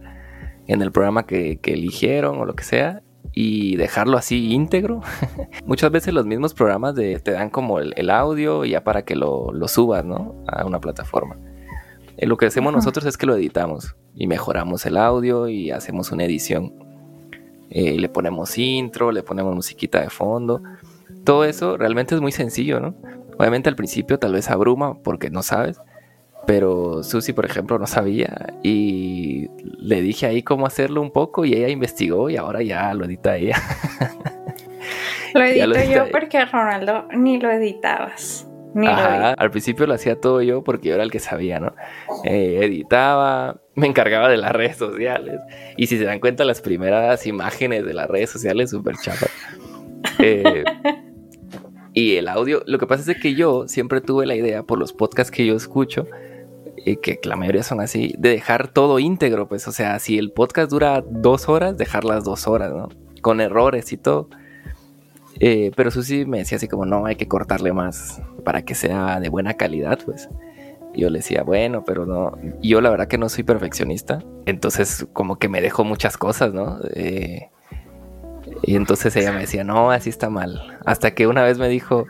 en 0.68 0.82
el 0.82 0.92
programa 0.92 1.26
que, 1.26 1.60
eligieron 1.64 2.40
o 2.40 2.46
lo 2.46 2.56
que 2.56 2.64
sea 2.64 3.02
y 3.34 3.76
dejarlo 3.76 4.18
así 4.18 4.54
íntegro. 4.54 5.02
Muchas 5.66 5.92
veces 5.92 6.14
los 6.14 6.26
mismos 6.26 6.54
programas 6.54 6.96
te 6.96 7.32
dan 7.32 7.50
como 7.50 7.80
el, 7.80 8.10
audio 8.10 8.64
ya 8.66 8.84
para 8.84 9.04
que 9.04 9.16
lo, 9.16 9.52
subas, 9.68 10.06
¿no? 10.06 10.44
A 10.48 10.66
una 10.66 10.80
plataforma. 10.80 11.38
Eh, 12.18 12.28
lo 12.28 12.38
que 12.38 12.46
hacemos 12.46 12.72
nosotros 12.72 13.06
es 13.06 13.18
que 13.18 13.26
lo 13.26 13.36
editamos 13.36 13.96
y 14.16 14.28
mejoramos 14.28 14.86
el 14.86 14.98
audio 14.98 15.48
y 15.50 15.72
hacemos 15.72 16.12
una 16.12 16.26
edición 16.26 16.74
eh, 17.76 17.98
le 17.98 18.08
ponemos 18.08 18.56
intro, 18.60 19.12
le 19.12 19.24
ponemos 19.24 19.56
musiquita 19.56 20.00
de 20.00 20.12
fondo. 20.12 20.62
Todo 21.24 21.44
eso 21.44 21.76
realmente 21.76 22.14
es 22.14 22.22
muy 22.22 22.32
sencillo, 22.32 22.80
¿no? 22.80 22.96
Obviamente 23.40 23.68
al 23.68 23.76
principio 23.76 24.20
tal 24.20 24.34
vez 24.34 24.52
abruma 24.52 25.02
porque 25.02 25.32
no 25.32 25.42
sabes, 25.42 25.82
pero 26.46 27.02
Susi, 27.02 27.34
por 27.34 27.46
ejemplo, 27.46 27.80
no 27.80 27.88
sabía 27.88 28.54
y 28.62 29.50
le 29.80 30.02
dije 30.02 30.28
ahí 30.28 30.44
cómo 30.44 30.68
hacerlo 30.68 31.02
un 31.02 31.10
poco 31.10 31.46
y 31.46 31.54
ella 31.54 31.70
investigó 31.70 32.30
y 32.30 32.38
ahora 32.38 32.62
ya 32.62 32.94
lo 32.94 33.06
edita 33.06 33.38
ella. 33.38 33.58
lo 35.34 35.44
edito 35.44 35.92
yo 35.92 36.12
porque 36.12 36.46
Ronaldo 36.46 37.08
ni 37.12 37.40
lo 37.40 37.50
editabas. 37.50 38.48
Al 38.76 39.52
principio 39.52 39.86
lo 39.88 39.94
hacía 39.94 40.20
todo 40.20 40.42
yo 40.42 40.64
porque 40.64 40.90
yo 40.90 40.96
era 40.96 41.04
el 41.04 41.12
que 41.12 41.20
sabía, 41.20 41.60
¿no? 41.60 41.74
Eh, 42.24 42.60
editaba, 42.64 43.62
me 43.76 43.88
encargaba 43.88 44.30
de 44.30 44.38
las 44.38 44.52
redes 44.52 44.78
sociales. 44.78 45.40
Y 45.78 45.88
si 45.88 45.98
se 45.98 46.06
dan 46.06 46.20
cuenta, 46.20 46.44
las 46.46 46.62
primeras 46.62 47.26
imágenes 47.28 47.86
de 47.86 47.94
las 47.94 48.10
redes 48.10 48.30
sociales, 48.30 48.70
súper 48.70 48.96
chapas. 48.98 49.30
Eh, 50.20 50.66
y 51.94 52.18
el 52.18 52.28
audio, 52.28 52.62
lo 52.66 52.78
que 52.78 52.86
pasa 52.86 53.10
es 53.10 53.18
que 53.20 53.36
yo 53.36 53.68
siempre 53.68 54.02
tuve 54.02 54.26
la 54.26 54.36
idea, 54.36 54.64
por 54.64 54.78
los 54.78 54.92
podcasts 54.92 55.32
que 55.32 55.46
yo 55.46 55.56
escucho, 55.56 56.08
y 56.86 56.98
que 56.98 57.20
la 57.24 57.36
mayoría 57.36 57.64
son 57.64 57.80
así, 57.80 58.14
de 58.18 58.30
dejar 58.30 58.68
todo 58.68 59.00
íntegro, 59.00 59.48
pues, 59.48 59.68
o 59.68 59.72
sea, 59.72 60.00
si 60.00 60.18
el 60.18 60.32
podcast 60.32 60.70
dura 60.70 61.04
dos 61.08 61.48
horas, 61.48 61.78
dejar 61.78 62.04
las 62.04 62.26
dos 62.26 62.48
horas, 62.48 62.74
¿no? 62.74 62.90
Con 63.22 63.42
errores 63.42 63.94
y 63.94 63.98
todo. 63.98 64.30
Eh, 65.40 65.72
pero 65.76 65.92
Susi 65.92 66.26
me 66.26 66.40
decía 66.40 66.58
así 66.58 66.68
como, 66.68 66.86
no, 66.86 67.06
hay 67.06 67.16
que 67.16 67.28
cortarle 67.28 67.74
más 67.74 68.22
para 68.44 68.64
que 68.64 68.76
sea 68.76 69.20
de 69.20 69.30
buena 69.30 69.56
calidad, 69.56 70.00
pues. 70.06 70.30
Yo 70.96 71.10
le 71.10 71.20
decía, 71.20 71.42
bueno, 71.44 71.84
pero 71.86 72.06
no, 72.06 72.38
yo 72.62 72.80
la 72.80 72.92
verdad 72.92 73.08
que 73.08 73.18
no 73.18 73.28
soy 73.28 73.44
perfeccionista, 73.44 74.24
entonces 74.46 75.08
como 75.12 75.40
que 75.40 75.50
me 75.50 75.60
dejó 75.60 75.84
muchas 75.84 76.18
cosas, 76.18 76.54
¿no? 76.54 76.78
Eh, 76.94 77.50
y 78.62 78.76
entonces 78.76 79.16
ella 79.16 79.32
me 79.32 79.42
decía, 79.42 79.64
no, 79.64 79.90
así 79.90 80.10
está 80.10 80.30
mal. 80.30 80.62
Hasta 80.86 81.12
que 81.12 81.26
una 81.26 81.44
vez 81.44 81.58
me 81.58 81.68
dijo, 81.68 82.06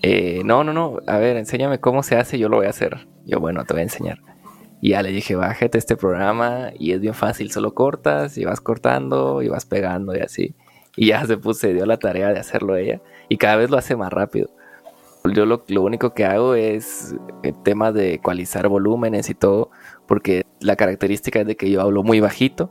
eh, 0.00 0.42
no, 0.44 0.64
no, 0.64 0.72
no, 0.72 0.98
a 1.06 1.18
ver, 1.18 1.36
enséñame 1.36 1.80
cómo 1.80 2.02
se 2.02 2.16
hace, 2.16 2.38
yo 2.38 2.48
lo 2.48 2.56
voy 2.56 2.66
a 2.66 2.70
hacer. 2.70 3.06
Yo, 3.26 3.40
bueno, 3.40 3.64
te 3.64 3.74
voy 3.74 3.80
a 3.80 3.84
enseñar. 3.84 4.20
Y 4.80 4.90
ya 4.90 5.02
le 5.02 5.10
dije, 5.10 5.36
bájate 5.36 5.78
este 5.78 5.96
programa 5.96 6.70
y 6.76 6.92
es 6.92 7.00
bien 7.00 7.14
fácil, 7.14 7.52
solo 7.52 7.72
cortas 7.74 8.36
y 8.36 8.44
vas 8.44 8.60
cortando 8.60 9.42
y 9.42 9.48
vas 9.48 9.64
pegando 9.64 10.16
y 10.16 10.20
así. 10.20 10.56
Y 10.96 11.08
ya 11.08 11.26
se 11.26 11.36
puso, 11.36 11.68
dio 11.68 11.86
la 11.86 11.98
tarea 11.98 12.32
de 12.32 12.38
hacerlo 12.38 12.76
ella 12.76 13.00
y 13.28 13.38
cada 13.38 13.56
vez 13.56 13.70
lo 13.70 13.78
hace 13.78 13.96
más 13.96 14.12
rápido. 14.12 14.50
Yo 15.24 15.46
lo, 15.46 15.62
único 15.82 16.14
que 16.14 16.24
hago 16.24 16.54
es 16.54 17.14
el 17.44 17.54
tema 17.62 17.92
de 17.92 18.14
ecualizar 18.14 18.68
volúmenes 18.68 19.30
y 19.30 19.34
todo, 19.34 19.70
porque 20.06 20.44
la 20.60 20.74
característica 20.74 21.40
es 21.40 21.46
de 21.46 21.56
que 21.56 21.70
yo 21.70 21.80
hablo 21.80 22.02
muy 22.02 22.18
bajito 22.18 22.70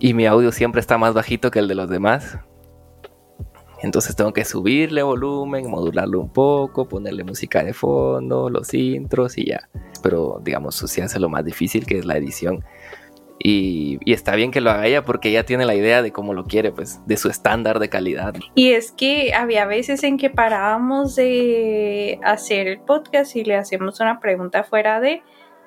y 0.00 0.14
mi 0.14 0.26
audio 0.26 0.52
siempre 0.52 0.80
está 0.80 0.96
más 0.96 1.12
bajito 1.12 1.50
que 1.50 1.58
el 1.58 1.68
de 1.68 1.74
los 1.74 1.90
demás. 1.90 2.38
Entonces 3.82 4.16
tengo 4.16 4.32
que 4.32 4.44
subirle 4.44 5.02
volumen, 5.02 5.68
modularlo 5.68 6.20
un 6.20 6.30
poco, 6.32 6.88
ponerle 6.88 7.24
música 7.24 7.62
de 7.62 7.74
fondo, 7.74 8.48
los 8.48 8.72
intros 8.72 9.36
y 9.36 9.46
ya. 9.46 9.68
Pero 10.02 10.40
digamos, 10.42 10.76
se 10.76 11.02
hace 11.02 11.20
lo 11.20 11.28
más 11.28 11.44
difícil 11.44 11.84
que 11.84 11.98
es 11.98 12.06
la 12.06 12.16
edición. 12.16 12.64
Y, 13.44 13.98
está 14.06 14.36
bien 14.36 14.52
que 14.52 14.60
lo 14.60 14.70
haga 14.70 14.86
ella 14.86 15.04
porque 15.04 15.30
ella 15.30 15.44
tiene 15.44 15.66
la 15.66 15.74
idea 15.74 16.00
de 16.02 16.12
cómo 16.12 16.32
lo 16.32 16.44
quiere, 16.44 16.70
pues, 16.70 17.04
de 17.06 17.16
su 17.16 17.28
estándar 17.28 17.80
de 17.80 17.88
calidad. 17.88 18.34
Y 18.54 18.72
es 18.72 18.92
que 18.92 19.34
había 19.34 19.66
veces 19.66 20.04
en 20.04 20.16
que 20.16 20.30
parábamos 20.30 21.16
de 21.16 22.20
hacer 22.22 22.68
el 22.68 22.80
podcast 22.80 23.34
y 23.34 23.44
le 23.44 23.56
hacíamos 23.56 23.98
una 24.00 24.20
pregunta 24.20 24.62
fuera 24.62 25.00
de, 25.00 25.22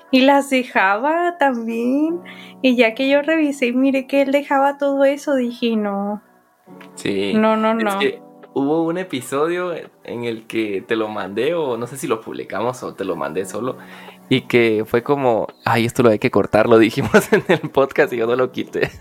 y 0.10 0.22
las 0.22 0.50
dejaba 0.50 1.38
también. 1.38 2.22
Y 2.62 2.77
ya 2.77 2.96
que 2.96 3.10
yo 3.10 3.22
revisé 3.22 3.67
y 3.67 3.74
miré 3.74 4.08
que 4.08 4.22
él 4.22 4.32
dejaba 4.32 4.77
todo 4.77 5.03
eso, 5.03 5.36
dije, 5.36 5.75
no. 5.75 6.22
Sí. 6.96 7.34
No, 7.34 7.58
no, 7.58 7.74
no. 7.74 8.00
hubo 8.53 8.84
un 8.84 8.98
episodio 8.98 9.74
en 10.05 10.24
el 10.24 10.48
que 10.48 10.82
te 10.82 10.96
lo 10.96 11.10
mandé, 11.10 11.55
o 11.55 11.75
no 11.75 11.88
sé 11.88 11.98
si 11.98 12.08
lo 12.08 12.22
publicamos 12.22 12.84
o 12.84 12.94
te 12.94 13.03
lo 13.03 13.17
mandé 13.17 13.44
solo, 13.44 13.77
y 14.29 14.41
que 14.41 14.84
fue 14.86 15.03
como, 15.03 15.48
ay, 15.65 15.86
esto 15.86 16.03
lo 16.03 16.10
hay 16.10 16.20
que 16.20 16.32
cortar, 16.32 16.67
lo 16.67 16.77
dijimos 16.79 17.32
en 17.32 17.44
el 17.48 17.70
podcast 17.70 18.13
y 18.13 18.17
yo 18.17 18.27
no 18.27 18.36
lo 18.36 18.51
quité. 18.51 18.89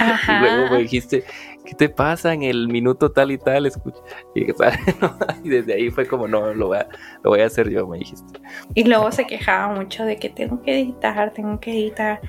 Y 0.00 0.40
luego 0.40 0.70
me 0.70 0.78
dijiste, 0.82 1.24
¿qué 1.64 1.74
te 1.74 1.88
pasa 1.88 2.32
en 2.32 2.44
el 2.44 2.68
minuto 2.68 3.10
tal 3.10 3.32
y 3.32 3.38
tal? 3.38 3.66
Escucha. 3.66 3.98
Y, 5.42 5.48
desde 5.48 5.74
ahí 5.74 5.90
fue 5.90 6.06
como, 6.06 6.28
no, 6.28 6.54
lo 6.54 6.68
voy, 6.68 6.78
a, 6.78 6.88
lo 7.24 7.30
voy 7.30 7.40
a 7.40 7.46
hacer 7.46 7.68
yo, 7.70 7.88
me 7.88 7.98
dijiste. 7.98 8.40
Y 8.74 8.84
luego 8.84 9.10
se 9.10 9.26
quejaba 9.26 9.74
mucho 9.74 10.04
de 10.04 10.16
que 10.16 10.28
tengo 10.28 10.62
que 10.62 10.80
editar, 10.80 11.32
tengo 11.32 11.58
que 11.58 11.72
editar. 11.72 12.20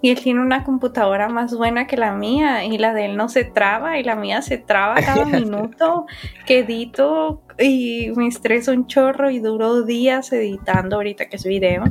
Y 0.00 0.10
él 0.10 0.20
tiene 0.20 0.40
una 0.40 0.64
computadora 0.64 1.28
más 1.28 1.54
buena 1.54 1.86
que 1.86 1.98
la 1.98 2.12
mía 2.12 2.64
y 2.64 2.78
la 2.78 2.94
de 2.94 3.04
él 3.04 3.16
no 3.16 3.28
se 3.28 3.44
traba 3.44 3.98
y 3.98 4.02
la 4.02 4.16
mía 4.16 4.40
se 4.40 4.56
traba 4.56 4.94
cada 4.94 5.26
minuto 5.26 6.06
que 6.46 6.60
edito 6.60 7.42
y 7.60 8.10
me 8.16 8.26
estreso 8.26 8.72
un 8.72 8.86
chorro 8.86 9.30
y 9.30 9.38
duro 9.38 9.82
días 9.82 10.32
editando 10.32 10.96
ahorita 10.96 11.28
que 11.28 11.36
es 11.36 11.44
video. 11.44 11.84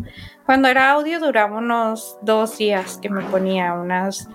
Cuando 0.45 0.67
era 0.67 0.91
audio 0.91 1.19
duraba 1.19 1.57
unos 1.57 2.17
dos 2.21 2.57
días 2.57 2.97
que 3.01 3.09
me 3.09 3.21
ponía 3.23 3.73
unas 3.73 4.27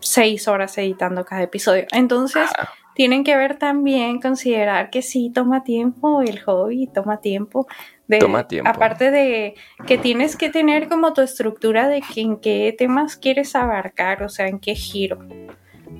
seis 0.00 0.48
horas 0.48 0.76
editando 0.78 1.24
cada 1.24 1.42
episodio. 1.42 1.86
Entonces, 1.92 2.48
ah. 2.58 2.68
tienen 2.94 3.22
que 3.22 3.36
ver 3.36 3.58
también, 3.58 4.20
considerar 4.20 4.90
que 4.90 5.02
sí 5.02 5.30
toma 5.32 5.62
tiempo 5.62 6.22
el 6.22 6.40
hobby, 6.40 6.88
toma 6.88 7.20
tiempo. 7.20 7.66
De, 8.08 8.18
toma 8.18 8.48
tiempo. 8.48 8.68
Aparte 8.68 9.12
de 9.12 9.54
que 9.86 9.98
tienes 9.98 10.36
que 10.36 10.50
tener 10.50 10.88
como 10.88 11.12
tu 11.12 11.20
estructura 11.20 11.86
de 11.86 12.02
en 12.16 12.38
qué 12.38 12.74
temas 12.76 13.16
quieres 13.16 13.54
abarcar, 13.54 14.24
o 14.24 14.28
sea, 14.28 14.48
en 14.48 14.58
qué 14.58 14.74
giro. 14.74 15.18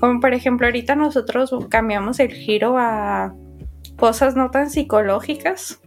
Como 0.01 0.19
por 0.19 0.35
ejemplo, 0.35 0.67
ahorita 0.67 0.97
nosotros 0.97 1.55
cambiamos 1.69 2.19
el 2.19 2.33
giro 2.33 2.77
a 2.79 3.35
cosas 4.01 4.35
no 4.35 4.51
tan 4.51 4.71
psicológicas 4.71 5.81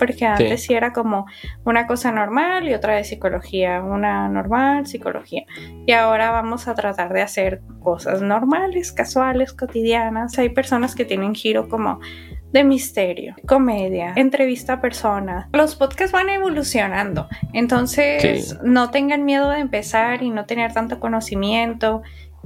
porque 0.00 0.24
antes 0.24 0.62
sí. 0.62 0.72
era 0.72 0.94
como 0.94 1.26
una 1.64 1.86
cosa 1.86 2.10
normal 2.10 2.66
y 2.66 2.72
otra 2.72 2.96
de 2.96 3.04
psicología, 3.04 3.82
una 3.82 4.28
normal, 4.30 4.86
psicología. 4.86 5.44
Y 5.86 5.92
ahora 5.92 6.30
vamos 6.30 6.68
a 6.68 6.74
tratar 6.74 7.12
de 7.12 7.20
hacer 7.20 7.60
cosas 7.80 8.22
normales, 8.22 8.92
casuales, 8.92 9.52
cotidianas. 9.52 10.38
Hay 10.38 10.48
personas 10.48 10.94
que 10.94 11.04
tienen 11.04 11.34
giro 11.34 11.68
como 11.68 12.00
de 12.50 12.64
misterio, 12.64 13.36
comedia, 13.46 14.14
entrevista 14.16 14.74
a 14.74 14.80
personas. 14.80 15.46
Los 15.52 15.76
podcasts 15.76 16.12
van 16.12 16.30
evolucionando, 16.30 17.28
entonces 17.52 18.58
no 18.64 18.90
tengan 18.90 19.24
miedo 19.24 19.50
de 19.50 19.60
empezar 19.60 20.22
y 20.22 20.30
no 20.30 20.46
tener 20.46 20.72
tanto 20.72 20.98
conocimiento 20.98 22.02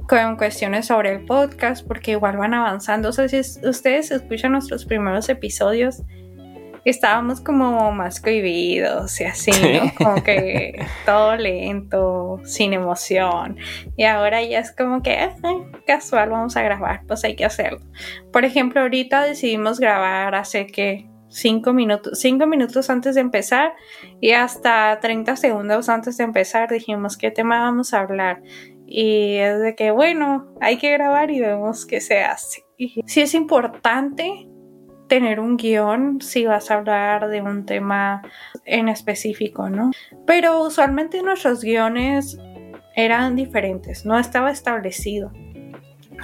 con 0.07 0.37
cuestiones 0.37 0.87
sobre 0.87 1.13
el 1.13 1.25
podcast 1.25 1.85
porque 1.85 2.11
igual 2.11 2.37
van 2.37 2.53
avanzando. 2.53 3.09
O 3.09 3.11
sea, 3.11 3.27
si 3.27 3.39
ustedes 3.39 4.11
escuchan 4.11 4.51
nuestros 4.51 4.85
primeros 4.85 5.29
episodios, 5.29 6.03
estábamos 6.85 7.41
como 7.41 7.91
más 7.91 8.21
cohibidos 8.21 9.19
y 9.19 9.23
así, 9.23 9.51
¿no? 9.51 9.91
Como 9.97 10.23
que 10.23 10.85
todo 11.05 11.35
lento, 11.35 12.39
sin 12.43 12.73
emoción. 12.73 13.57
Y 13.97 14.03
ahora 14.03 14.43
ya 14.43 14.59
es 14.59 14.71
como 14.71 15.01
que 15.01 15.29
casual, 15.87 16.29
vamos 16.29 16.55
a 16.55 16.61
grabar, 16.61 17.01
pues 17.07 17.23
hay 17.23 17.35
que 17.35 17.45
hacerlo. 17.45 17.79
Por 18.31 18.45
ejemplo, 18.45 18.81
ahorita 18.81 19.23
decidimos 19.23 19.79
grabar 19.79 20.35
hace 20.35 20.67
que 20.67 21.09
cinco 21.27 21.73
minutos, 21.73 22.19
cinco 22.19 22.45
minutos 22.45 22.89
antes 22.89 23.15
de 23.15 23.21
empezar 23.21 23.73
y 24.21 24.31
hasta 24.31 24.99
30 25.01 25.35
segundos 25.35 25.89
antes 25.89 26.17
de 26.17 26.23
empezar 26.23 26.69
dijimos 26.69 27.17
qué 27.17 27.31
tema 27.31 27.59
vamos 27.61 27.93
a 27.93 28.01
hablar. 28.01 28.41
Y 28.87 29.37
es 29.37 29.59
de 29.61 29.75
que, 29.75 29.91
bueno, 29.91 30.53
hay 30.61 30.77
que 30.77 30.91
grabar 30.91 31.31
y 31.31 31.39
vemos 31.39 31.85
qué 31.85 32.01
se 32.01 32.21
hace. 32.21 32.63
Y 32.77 33.01
sí 33.05 33.21
es 33.21 33.33
importante 33.33 34.47
tener 35.07 35.39
un 35.39 35.57
guion 35.57 36.21
si 36.21 36.45
vas 36.45 36.71
a 36.71 36.75
hablar 36.75 37.29
de 37.29 37.41
un 37.41 37.65
tema 37.65 38.21
en 38.65 38.89
específico, 38.89 39.69
¿no? 39.69 39.91
Pero 40.25 40.61
usualmente 40.61 41.21
nuestros 41.21 41.61
guiones 41.61 42.37
eran 42.95 43.35
diferentes, 43.35 44.05
no 44.05 44.17
estaba 44.17 44.51
establecido. 44.51 45.31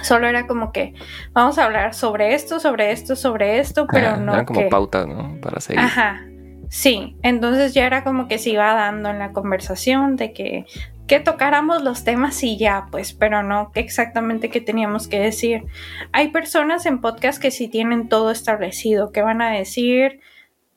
Solo 0.02 0.26
era 0.26 0.46
como 0.46 0.72
que 0.72 0.94
vamos 1.32 1.58
a 1.58 1.66
hablar 1.66 1.94
sobre 1.94 2.34
esto, 2.34 2.58
sobre 2.58 2.92
esto, 2.92 3.14
sobre 3.14 3.60
esto, 3.60 3.86
pero 3.90 4.16
no. 4.16 4.32
Eran 4.32 4.46
como 4.46 4.68
pautas, 4.68 5.06
¿no? 5.06 5.38
Para 5.40 5.60
seguir. 5.60 5.80
Ajá. 5.80 6.22
Sí, 6.70 7.16
entonces 7.22 7.74
ya 7.74 7.86
era 7.86 8.02
como 8.02 8.28
que 8.28 8.38
se 8.38 8.50
iba 8.50 8.72
dando 8.72 9.10
en 9.10 9.18
la 9.18 9.32
conversación 9.32 10.16
de 10.16 10.32
que 10.32 10.64
que 11.12 11.20
tocáramos 11.20 11.82
los 11.82 12.04
temas 12.04 12.42
y 12.42 12.56
ya, 12.56 12.86
pues, 12.90 13.12
pero 13.12 13.42
no 13.42 13.70
exactamente 13.74 14.48
qué 14.48 14.62
teníamos 14.62 15.08
que 15.08 15.20
decir. 15.20 15.66
Hay 16.10 16.28
personas 16.28 16.86
en 16.86 17.02
podcast 17.02 17.38
que 17.38 17.50
sí 17.50 17.68
tienen 17.68 18.08
todo 18.08 18.30
establecido, 18.30 19.12
que 19.12 19.20
van 19.20 19.42
a 19.42 19.50
decir 19.50 20.20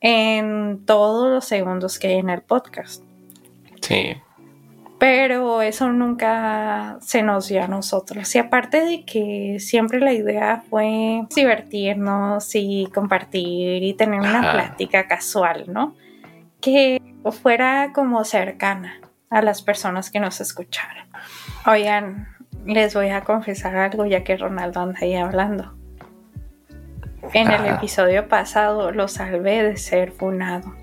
en 0.02 0.84
todos 0.84 1.30
los 1.30 1.46
segundos 1.46 1.98
que 1.98 2.08
hay 2.08 2.14
en 2.16 2.28
el 2.28 2.42
podcast. 2.42 3.02
Sí. 3.80 4.14
Pero 4.98 5.62
eso 5.62 5.90
nunca 5.90 6.98
se 7.00 7.22
nos 7.22 7.48
dio 7.48 7.64
a 7.64 7.68
nosotros. 7.68 8.34
Y 8.34 8.38
aparte 8.38 8.84
de 8.84 9.06
que 9.06 9.56
siempre 9.58 10.00
la 10.00 10.12
idea 10.12 10.64
fue 10.68 11.22
divertirnos 11.34 12.50
y 12.52 12.88
compartir 12.92 13.82
y 13.82 13.94
tener 13.94 14.20
una 14.20 14.52
plática 14.52 15.08
casual, 15.08 15.64
¿no? 15.68 15.94
Que 16.60 17.00
fuera 17.32 17.94
como 17.94 18.22
cercana 18.24 19.00
a 19.30 19.42
las 19.42 19.62
personas 19.62 20.10
que 20.10 20.20
nos 20.20 20.40
escucharon. 20.40 21.06
Oigan, 21.66 22.28
les 22.64 22.94
voy 22.94 23.10
a 23.10 23.22
confesar 23.22 23.76
algo 23.76 24.06
ya 24.06 24.24
que 24.24 24.36
Ronaldo 24.36 24.80
anda 24.80 24.98
ahí 25.00 25.14
hablando. 25.14 25.74
En 27.32 27.50
el 27.50 27.66
episodio 27.66 28.28
pasado 28.28 28.92
lo 28.92 29.08
salvé 29.08 29.62
de 29.62 29.76
ser 29.76 30.12
funado 30.12 30.74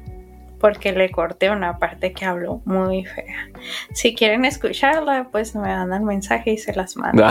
porque 0.63 0.93
le 0.93 1.12
corté 1.12 1.49
una 1.49 1.77
parte 1.77 2.13
que 2.13 2.23
habló 2.23 2.62
muy 2.63 3.03
fea. 3.03 3.49
Si 3.93 4.15
quieren 4.15 4.45
escucharla, 4.45 5.27
pues 5.29 5.56
me 5.56 5.67
mandan 5.67 6.06
mensaje 6.06 6.51
y 6.51 6.58
se 6.58 6.73
las 6.73 6.95
mando. 6.95 7.27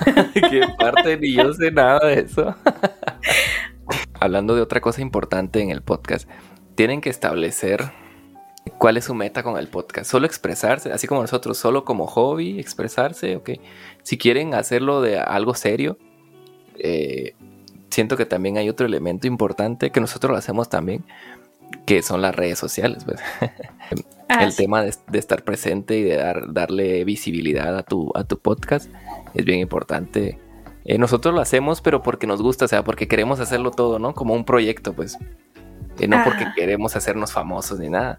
¿Qué 0.34 0.60
parte? 0.78 1.16
Ni 1.16 1.34
yo 1.34 1.52
sé 1.52 1.72
nada 1.72 1.98
de 2.06 2.20
eso. 2.20 2.54
Hablando 4.20 4.54
de 4.54 4.62
otra 4.62 4.80
cosa 4.80 5.00
importante 5.00 5.60
en 5.60 5.70
el 5.70 5.82
podcast, 5.82 6.30
tienen 6.76 7.00
que 7.00 7.10
establecer 7.10 7.90
¿Cuál 8.78 8.96
es 8.96 9.04
su 9.04 9.14
meta 9.14 9.42
con 9.42 9.58
el 9.58 9.68
podcast? 9.68 10.10
Solo 10.10 10.26
expresarse, 10.26 10.92
así 10.92 11.06
como 11.06 11.22
nosotros, 11.22 11.56
solo 11.56 11.84
como 11.84 12.06
hobby, 12.06 12.58
expresarse, 12.58 13.36
ok. 13.36 13.50
Si 14.02 14.18
quieren 14.18 14.54
hacerlo 14.54 15.00
de 15.00 15.18
algo 15.18 15.54
serio, 15.54 15.98
eh, 16.78 17.34
siento 17.90 18.16
que 18.16 18.26
también 18.26 18.58
hay 18.58 18.68
otro 18.68 18.86
elemento 18.86 19.26
importante 19.26 19.90
que 19.90 20.00
nosotros 20.00 20.30
lo 20.30 20.36
hacemos 20.36 20.68
también, 20.68 21.04
que 21.86 22.02
son 22.02 22.20
las 22.22 22.34
redes 22.34 22.58
sociales. 22.58 23.04
Pues. 23.04 23.20
Ah, 24.28 24.42
el 24.42 24.56
tema 24.56 24.82
de, 24.82 24.92
estar 25.12 25.44
presente 25.44 25.96
y 25.98 26.02
de 26.02 26.16
dar, 26.16 26.52
darle 26.52 27.04
visibilidad 27.04 27.78
a 27.78 27.84
tu, 27.84 28.10
a 28.16 28.24
tu 28.24 28.40
podcast 28.40 28.90
es 29.34 29.44
bien 29.44 29.60
importante. 29.60 30.40
Eh, 30.84 30.98
nosotros 30.98 31.32
lo 31.32 31.40
hacemos, 31.40 31.80
pero 31.80 32.02
porque 32.02 32.26
nos 32.26 32.42
gusta, 32.42 32.64
o 32.64 32.68
sea, 32.68 32.82
porque 32.82 33.06
queremos 33.06 33.38
hacerlo 33.38 33.70
todo, 33.70 34.00
¿no? 34.00 34.14
Como 34.14 34.34
un 34.34 34.44
proyecto, 34.44 34.94
pues. 34.94 35.16
Eh, 36.00 36.08
no 36.08 36.22
porque 36.24 36.44
queremos 36.56 36.96
hacernos 36.96 37.32
famosos 37.32 37.78
ni 37.78 37.88
nada. 37.88 38.18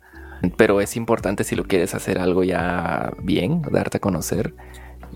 Pero 0.55 0.81
es 0.81 0.95
importante 0.95 1.43
si 1.43 1.55
lo 1.55 1.63
quieres 1.63 1.93
hacer 1.95 2.19
algo 2.19 2.43
ya 2.43 3.11
bien, 3.21 3.61
darte 3.71 3.97
a 3.97 3.99
conocer. 3.99 4.53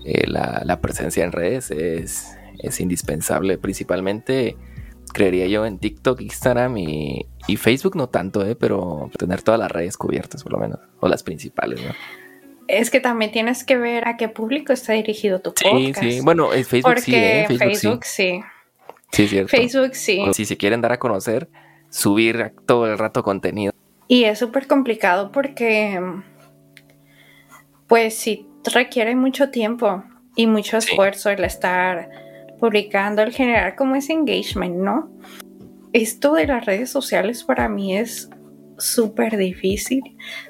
Eh, 0.04 0.26
la, 0.26 0.80
presencia 0.80 1.22
en 1.24 1.32
redes 1.32 1.70
es, 1.70 2.36
es, 2.58 2.80
indispensable, 2.80 3.58
principalmente 3.58 4.56
creería 5.12 5.46
yo 5.46 5.64
en 5.66 5.78
TikTok, 5.78 6.20
Instagram 6.20 6.76
y, 6.78 7.26
Facebook 7.56 7.96
no 7.96 8.08
tanto, 8.08 8.44
eh, 8.44 8.56
pero 8.56 9.10
tener 9.18 9.42
todas 9.42 9.60
las 9.60 9.70
redes 9.70 9.96
cubiertas 9.96 10.42
por 10.42 10.52
lo 10.52 10.58
menos, 10.58 10.80
o 11.00 11.08
las 11.08 11.22
principales, 11.22 11.80
¿no? 11.82 11.92
Es 12.68 12.90
que 12.90 13.00
también 13.00 13.30
tienes 13.30 13.64
que 13.64 13.76
ver 13.76 14.08
a 14.08 14.16
qué 14.16 14.28
público 14.28 14.72
está 14.72 14.94
dirigido 14.94 15.40
tu 15.40 15.52
podcast. 15.52 16.00
Sí, 16.00 16.12
sí, 16.12 16.20
bueno, 16.22 16.48
Facebook 16.50 16.98
sí, 17.00 17.14
¿eh? 17.14 17.46
Facebook, 17.58 18.04
sí. 18.04 18.40
Sí, 19.10 19.28
cierto. 19.28 19.48
Facebook 19.48 19.94
sí. 19.94 20.24
Si 20.32 20.46
se 20.46 20.56
quieren 20.56 20.80
dar 20.80 20.92
a 20.92 20.98
conocer, 20.98 21.48
subir 21.90 22.54
todo 22.64 22.86
el 22.86 22.98
rato 22.98 23.22
contenido 23.22 23.72
y 24.12 24.24
es 24.24 24.40
súper 24.40 24.66
complicado 24.66 25.32
porque, 25.32 25.98
pues 27.86 28.12
sí, 28.12 28.46
requiere 28.74 29.16
mucho 29.16 29.48
tiempo 29.48 30.04
y 30.36 30.46
mucho 30.46 30.76
esfuerzo 30.76 31.30
el 31.30 31.42
estar 31.44 32.10
publicando, 32.60 33.22
el 33.22 33.32
generar 33.32 33.74
como 33.74 33.94
ese 33.94 34.12
engagement, 34.12 34.76
¿no? 34.76 35.10
Esto 35.94 36.34
de 36.34 36.46
las 36.46 36.66
redes 36.66 36.90
sociales 36.90 37.42
para 37.42 37.70
mí 37.70 37.96
es 37.96 38.28
súper 38.76 39.38
difícil, 39.38 40.02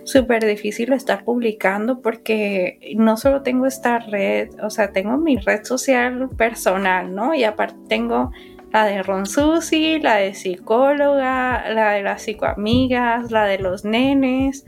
súper 0.02 0.44
difícil 0.44 0.92
estar 0.92 1.22
publicando 1.22 2.02
porque 2.02 2.80
no 2.96 3.16
solo 3.16 3.42
tengo 3.42 3.66
esta 3.66 4.00
red, 4.00 4.48
o 4.60 4.70
sea, 4.70 4.90
tengo 4.90 5.18
mi 5.18 5.36
red 5.36 5.62
social 5.62 6.30
personal, 6.36 7.14
¿no? 7.14 7.32
Y 7.32 7.44
aparte 7.44 7.78
tengo 7.88 8.32
la 8.72 8.86
de 8.86 9.02
Ron 9.02 9.26
Susi, 9.26 9.98
la 10.00 10.16
de 10.16 10.34
psicóloga, 10.34 11.70
la 11.70 11.92
de 11.92 12.02
las 12.02 12.22
psicoamigas, 12.22 13.30
la 13.30 13.44
de 13.44 13.58
los 13.58 13.84
nenes. 13.84 14.64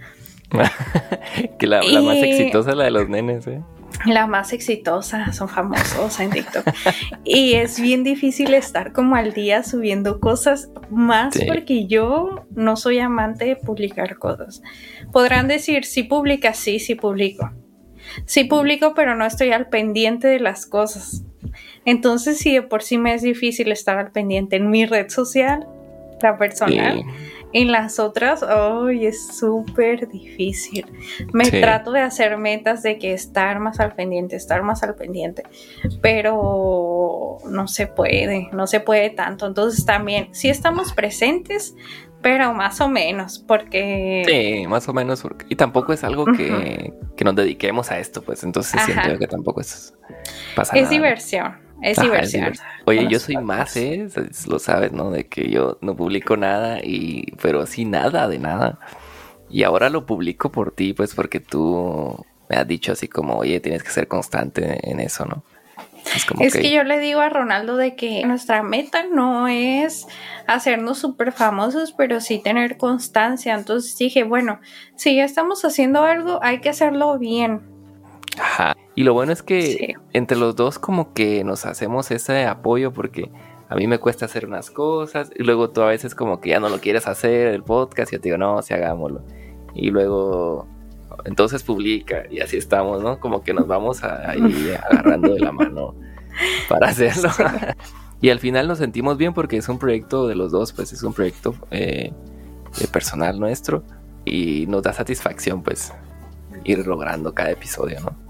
que 1.59 1.67
la, 1.67 1.83
la, 1.83 2.01
más 2.01 2.17
exitosa 2.17 2.71
es 2.71 2.77
la 2.77 2.85
de 2.85 2.91
los 2.91 3.09
nenes, 3.09 3.47
¿eh? 3.47 3.63
La 4.07 4.27
más 4.27 4.53
exitosa, 4.53 5.33
son 5.33 5.49
famosos 5.49 6.21
en 6.21 6.31
TikTok. 6.31 6.65
y 7.25 7.55
es 7.55 7.81
bien 7.81 8.05
difícil 8.05 8.53
estar 8.53 8.93
como 8.93 9.17
al 9.17 9.33
día 9.33 9.63
subiendo 9.63 10.21
cosas, 10.21 10.71
más 10.91 11.35
porque 11.47 11.87
yo 11.87 12.45
no 12.55 12.77
soy 12.77 12.99
amante 12.99 13.47
de 13.47 13.57
publicar 13.57 14.19
cosas. 14.19 14.63
Podrán 15.13 15.49
decir, 15.49 15.85
si 15.85 16.03
publicas, 16.03 16.59
sí, 16.59 16.79
sí 16.79 16.95
publico. 16.95 17.51
Sí 18.27 18.45
publico, 18.45 18.93
pero 18.95 19.15
no 19.15 19.25
estoy 19.25 19.53
al 19.53 19.69
pendiente 19.69 20.29
de 20.29 20.41
las 20.41 20.67
cosas. 20.67 21.25
Entonces, 21.85 22.39
si 22.39 22.55
de 22.55 22.63
por 22.63 22.83
sí 22.83 22.99
me 22.99 23.15
es 23.15 23.23
difícil 23.23 23.71
estar 23.73 23.99
al 23.99 24.11
pendiente 24.11 24.57
en 24.57 24.71
mi 24.71 24.87
red 24.87 25.09
social, 25.09 25.67
la 26.21 26.39
personal, 26.39 27.05
en 27.53 27.71
las 27.71 28.01
otras, 28.01 28.43
hoy 28.43 29.07
es 29.07 29.29
súper 29.39 30.09
difícil. 30.09 30.87
Me 31.33 31.51
trato 31.51 31.93
de 31.93 32.01
hacer 32.01 32.37
metas 32.37 32.83
de 32.83 32.99
que 32.99 33.13
estar 33.13 33.61
más 33.61 33.79
al 33.79 33.95
pendiente, 33.95 34.35
estar 34.35 34.63
más 34.63 34.83
al 34.83 34.97
pendiente, 34.97 35.45
pero 36.01 37.39
no 37.49 37.69
se 37.69 37.87
puede, 37.87 38.49
no 38.53 38.67
se 38.67 38.81
puede 38.81 39.11
tanto. 39.11 39.47
Entonces 39.47 39.85
también, 39.85 40.29
sí 40.33 40.49
estamos 40.49 40.93
presentes, 40.95 41.77
pero 42.23 42.55
más 42.55 42.81
o 42.81 42.89
menos, 42.89 43.39
porque... 43.39 44.25
Sí, 44.27 44.67
más 44.67 44.89
o 44.89 44.93
menos, 44.93 45.23
porque... 45.23 45.47
y 45.49 45.57
tampoco 45.57 45.93
es 45.93 46.03
algo 46.03 46.25
que, 46.25 46.93
nos 47.23 47.37
dediquemos 47.37 47.91
a 47.93 47.99
esto, 47.99 48.23
pues 48.23 48.43
entonces 48.43 48.81
siento 48.83 49.17
que 49.19 49.27
tampoco 49.29 49.61
es... 49.61 49.95
Pasa 50.57 50.77
es 50.77 50.91
diversión. 50.91 51.64
Es 51.83 51.99
diversión. 52.01 52.53
Oye, 52.87 53.07
yo 53.09 53.19
soy 53.19 53.37
más, 53.37 53.77
¿eh? 53.77 54.09
Lo 54.49 54.59
sabes, 54.59 54.93
¿no? 54.93 55.11
De 55.11 55.27
que 55.27 55.51
yo 55.51 55.79
no 55.81 55.97
publico 55.97 56.37
nada 56.37 56.81
y... 56.83 57.33
Pero 57.43 57.61
así 57.63 57.85
nada, 57.85 58.29
de 58.29 58.39
nada. 58.39 58.79
Y 59.51 59.63
ahora 59.63 59.91
lo 59.91 60.07
publico 60.07 60.51
por 60.51 60.73
ti, 60.73 60.95
pues 60.95 61.15
porque 61.15 61.41
tú 61.41 62.25
me 62.49 62.57
has 62.57 62.67
dicho 62.67 62.93
así 62.93 63.09
como, 63.09 63.37
oye, 63.37 63.61
tienes 63.61 63.83
que 63.83 63.91
ser 63.91 64.09
constante 64.09 64.91
en 64.91 65.01
eso, 65.01 65.25
¿no? 65.27 65.43
Es, 66.15 66.25
como 66.27 66.43
es 66.45 66.55
que... 66.55 66.71
yo 66.71 66.85
le 66.85 66.99
digo 66.99 67.21
a 67.21 67.29
Ronaldo 67.29 67.77
de 67.77 67.97
que 67.97 68.25
nuestra 68.27 68.63
meta 68.63 69.05
no 69.05 69.49
es 69.49 70.07
hacernos 70.47 70.99
súper 70.99 71.33
famosos, 71.33 71.93
pero 71.93 72.21
sí 72.21 72.39
tener 72.43 72.77
constancia. 72.77 73.55
Entonces 73.55 73.97
dije, 73.97 74.25
bueno, 74.25 74.61
si 74.97 75.17
ya 75.17 75.25
estamos 75.25 75.65
haciendo 75.65 76.03
algo, 76.03 76.41
hay 76.43 76.61
que 76.61 76.69
hacerlo 76.69 77.19
bien. 77.19 77.63
Ajá. 78.39 78.77
Y 78.95 79.03
lo 79.03 79.13
bueno 79.13 79.33
es 79.33 79.43
que 79.43 79.95
entre 80.13 80.39
los 80.39 80.55
dos 80.55 80.79
como 80.79 81.13
que 81.13 81.43
nos 81.43 81.67
hacemos 81.67 82.11
ese 82.11 82.47
apoyo 82.47 82.93
porque 82.93 83.31
a 83.69 83.75
mí 83.75 83.87
me 83.87 83.99
cuesta 83.99 84.27
hacer 84.27 84.47
unas 84.47 84.71
cosas 84.71 85.31
y 85.35 85.43
luego 85.43 85.71
tú 85.71 85.83
a 85.83 85.87
veces 85.87 86.15
como 86.15 86.41
que 86.41 86.51
ya 86.51 86.61
no 86.61 86.69
lo 86.69 86.79
quieres 86.79 87.09
hacer 87.09 87.49
el 87.49 87.63
podcast 87.63 88.13
y 88.13 88.17
yo 88.17 88.21
te 88.21 88.29
digo, 88.29 88.39
no, 88.39 88.63
si 88.63 88.73
hagámoslo. 88.73 89.23
Y 89.75 89.91
luego 89.91 90.69
entonces 91.25 91.63
publica 91.63 92.23
y 92.31 92.41
así 92.41 92.57
estamos, 92.57 93.03
¿no? 93.03 93.19
Como 93.19 93.43
que 93.43 93.53
nos 93.53 93.67
vamos 93.67 94.05
ahí 94.05 94.73
agarrando 94.91 95.35
de 95.35 95.41
la 95.41 95.51
mano 95.51 95.95
para 96.69 96.89
hacerlo. 96.89 97.31
y 98.21 98.31
al 98.31 98.39
final 98.39 98.69
nos 98.69 98.79
sentimos 98.79 99.17
bien 99.17 99.35
porque 99.35 99.57
es 99.57 99.69
un 99.69 99.79
proyecto 99.79 100.29
de 100.29 100.37
los 100.37 100.53
dos, 100.53 100.73
pues 100.73 100.93
es 100.93 101.03
un 101.03 101.13
proyecto 101.13 101.55
eh, 101.71 102.13
personal 102.93 103.41
nuestro 103.41 103.83
y 104.25 104.67
nos 104.69 104.83
da 104.83 104.93
satisfacción 104.93 105.63
pues 105.63 105.93
ir 106.65 106.87
logrando 106.87 107.35
cada 107.35 107.51
episodio, 107.51 108.01
¿no? 108.01 108.24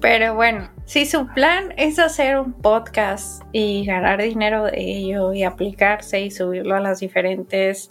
Pero 0.00 0.34
bueno, 0.34 0.70
si 0.84 1.06
su 1.06 1.26
plan 1.28 1.72
es 1.76 1.98
hacer 1.98 2.38
un 2.38 2.52
podcast 2.52 3.42
y 3.52 3.84
ganar 3.86 4.22
dinero 4.22 4.64
de 4.64 4.78
ello 4.78 5.32
y 5.32 5.42
aplicarse 5.42 6.20
y 6.20 6.30
subirlo 6.30 6.76
a 6.76 6.80
las 6.80 7.00
diferentes 7.00 7.90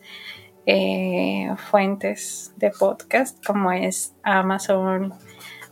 eh, 0.67 1.49
fuentes 1.69 2.53
de 2.57 2.71
podcast 2.71 3.43
como 3.45 3.71
es 3.71 4.15
Amazon, 4.23 5.13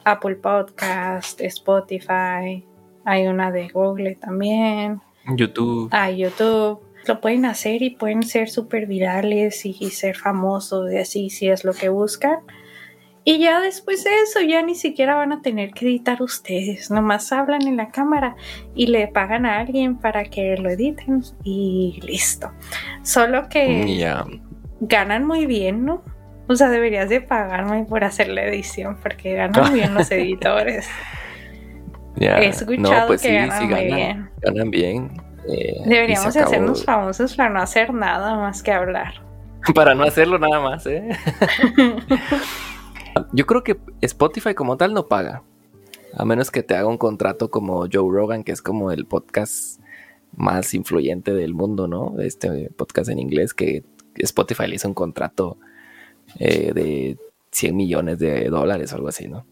Apple 0.03 0.35
Podcast, 0.35 1.39
Spotify, 1.39 2.65
hay 3.05 3.27
una 3.27 3.51
de 3.51 3.69
Google 3.69 4.15
también. 4.15 5.01
YouTube. 5.35 5.89
Ah, 5.91 6.09
YouTube. 6.09 6.81
Lo 7.05 7.21
pueden 7.21 7.45
hacer 7.45 7.81
y 7.81 7.91
pueden 7.91 8.23
ser 8.23 8.49
súper 8.49 8.87
virales 8.87 9.65
y, 9.65 9.75
y 9.79 9.89
ser 9.91 10.15
famosos 10.15 10.91
y 10.91 10.97
así 10.97 11.29
si 11.29 11.49
es 11.49 11.63
lo 11.63 11.73
que 11.73 11.89
buscan. 11.89 12.39
Y 13.25 13.39
ya 13.39 13.61
después 13.61 14.03
de 14.03 14.09
eso, 14.21 14.41
ya 14.41 14.61
ni 14.61 14.75
siquiera 14.75 15.15
van 15.15 15.31
a 15.31 15.41
tener 15.41 15.71
que 15.71 15.85
editar 15.85 16.21
ustedes. 16.21 16.91
Nomás 16.91 17.31
hablan 17.31 17.65
en 17.67 17.77
la 17.77 17.89
cámara 17.89 18.35
y 18.75 18.87
le 18.87 19.07
pagan 19.07 19.45
a 19.45 19.59
alguien 19.59 19.97
para 19.97 20.25
que 20.25 20.57
lo 20.57 20.69
editen 20.69 21.23
y 21.43 21.99
listo. 22.03 22.51
Solo 23.01 23.47
que 23.49 24.05
ganan 24.81 25.25
muy 25.25 25.45
bien, 25.45 25.85
¿no? 25.85 26.03
O 26.47 26.55
sea, 26.55 26.69
deberías 26.69 27.09
de 27.09 27.21
pagarme 27.21 27.85
por 27.85 28.03
hacer 28.03 28.27
la 28.27 28.43
edición 28.43 28.97
porque 29.01 29.35
ganan 29.35 29.73
bien 29.73 29.93
los 29.93 30.11
editores. 30.11 30.89
He 32.17 32.47
escuchado 32.47 33.07
pues 33.07 33.21
que 33.21 33.33
ganan, 33.33 33.69
muy 33.69 33.85
bien. 33.85 34.29
Ganan 34.41 34.69
bien. 34.69 35.11
Eh, 35.47 35.81
Deberíamos 35.85 36.35
hacernos 36.35 36.83
famosos 36.83 37.35
para 37.35 37.49
no 37.49 37.61
hacer 37.61 37.93
nada 37.93 38.35
más 38.35 38.61
que 38.61 38.71
hablar. 38.71 39.13
para 39.73 39.95
no 39.95 40.03
hacerlo 40.03 40.37
nada 40.37 40.59
más, 40.59 40.85
¿eh? 40.85 41.09
Yo 43.31 43.45
creo 43.45 43.63
que 43.63 43.77
Spotify 44.01 44.53
como 44.53 44.77
tal 44.77 44.93
no 44.93 45.07
paga. 45.07 45.43
A 46.15 46.25
menos 46.25 46.51
que 46.51 46.63
te 46.63 46.75
haga 46.75 46.87
un 46.87 46.97
contrato 46.97 47.49
como 47.49 47.87
Joe 47.91 48.11
Rogan, 48.11 48.43
que 48.43 48.51
es 48.51 48.61
como 48.61 48.91
el 48.91 49.05
podcast 49.05 49.79
más 50.35 50.73
influyente 50.73 51.33
del 51.33 51.53
mundo, 51.53 51.87
¿no? 51.87 52.15
Este 52.19 52.69
podcast 52.75 53.09
en 53.09 53.19
inglés, 53.19 53.53
que 53.53 53.83
Spotify 54.15 54.67
le 54.67 54.75
hizo 54.75 54.87
un 54.87 54.93
contrato 54.93 55.57
eh, 56.39 56.71
de 56.73 57.17
100 57.51 57.75
millones 57.75 58.19
de 58.19 58.49
dólares 58.49 58.93
o 58.93 58.95
algo 58.95 59.07
así, 59.07 59.27
¿no? 59.27 59.45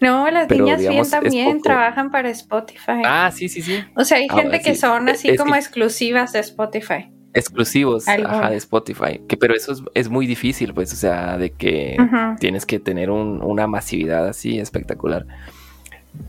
No, 0.00 0.30
las 0.30 0.48
niñas 0.50 0.78
bien 0.78 1.08
también 1.08 1.62
trabajan 1.62 2.10
para 2.10 2.28
Spotify. 2.30 3.02
Ah, 3.04 3.30
sí, 3.32 3.48
sí, 3.48 3.62
sí. 3.62 3.78
O 3.96 4.04
sea, 4.04 4.18
hay 4.18 4.26
ah, 4.30 4.34
gente 4.34 4.60
que 4.60 4.74
son 4.74 5.08
así 5.08 5.36
como 5.36 5.54
exclusivas 5.54 6.32
de 6.32 6.40
Spotify 6.40 7.10
exclusivos 7.36 8.06
de 8.06 8.56
Spotify. 8.56 9.20
Que, 9.28 9.36
pero 9.36 9.54
eso 9.54 9.74
es, 9.94 10.08
muy 10.08 10.26
difícil, 10.26 10.72
pues, 10.72 10.92
o 10.92 10.96
sea, 10.96 11.36
de 11.36 11.50
que 11.50 11.96
tienes 12.40 12.66
que 12.66 12.80
tener 12.80 13.10
una 13.10 13.66
masividad 13.66 14.26
así 14.26 14.58
espectacular. 14.58 15.26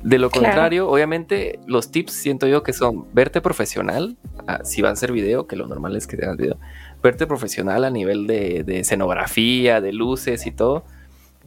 De 0.04 0.20
lo 0.20 0.30
contrario, 0.30 0.90
obviamente, 0.90 1.60
los 1.66 1.92
tips 1.92 2.12
siento 2.12 2.46
yo 2.46 2.62
que 2.62 2.74
son 2.74 3.08
verte 3.14 3.40
profesional, 3.40 4.18
ah, 4.46 4.60
si 4.66 4.82
va 4.82 4.90
a 4.90 4.92
hacer 4.92 5.14
video, 5.14 5.48
que 5.48 5.56
lo 5.56 5.66
normal 5.66 5.96
es 5.96 6.08
que 6.08 6.18
tengas 6.18 6.36
video, 6.36 6.60
verte 7.02 7.26
profesional 7.26 7.86
a 7.86 7.90
nivel 7.90 8.28
de, 8.28 8.66
escenografía, 8.68 9.80
de 9.80 9.94
luces 9.94 10.46
y 10.46 10.52
todo, 10.52 10.84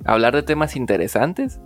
hablar 0.06 0.34
de 0.34 0.42
temas 0.42 0.74
interesantes. 0.74 1.60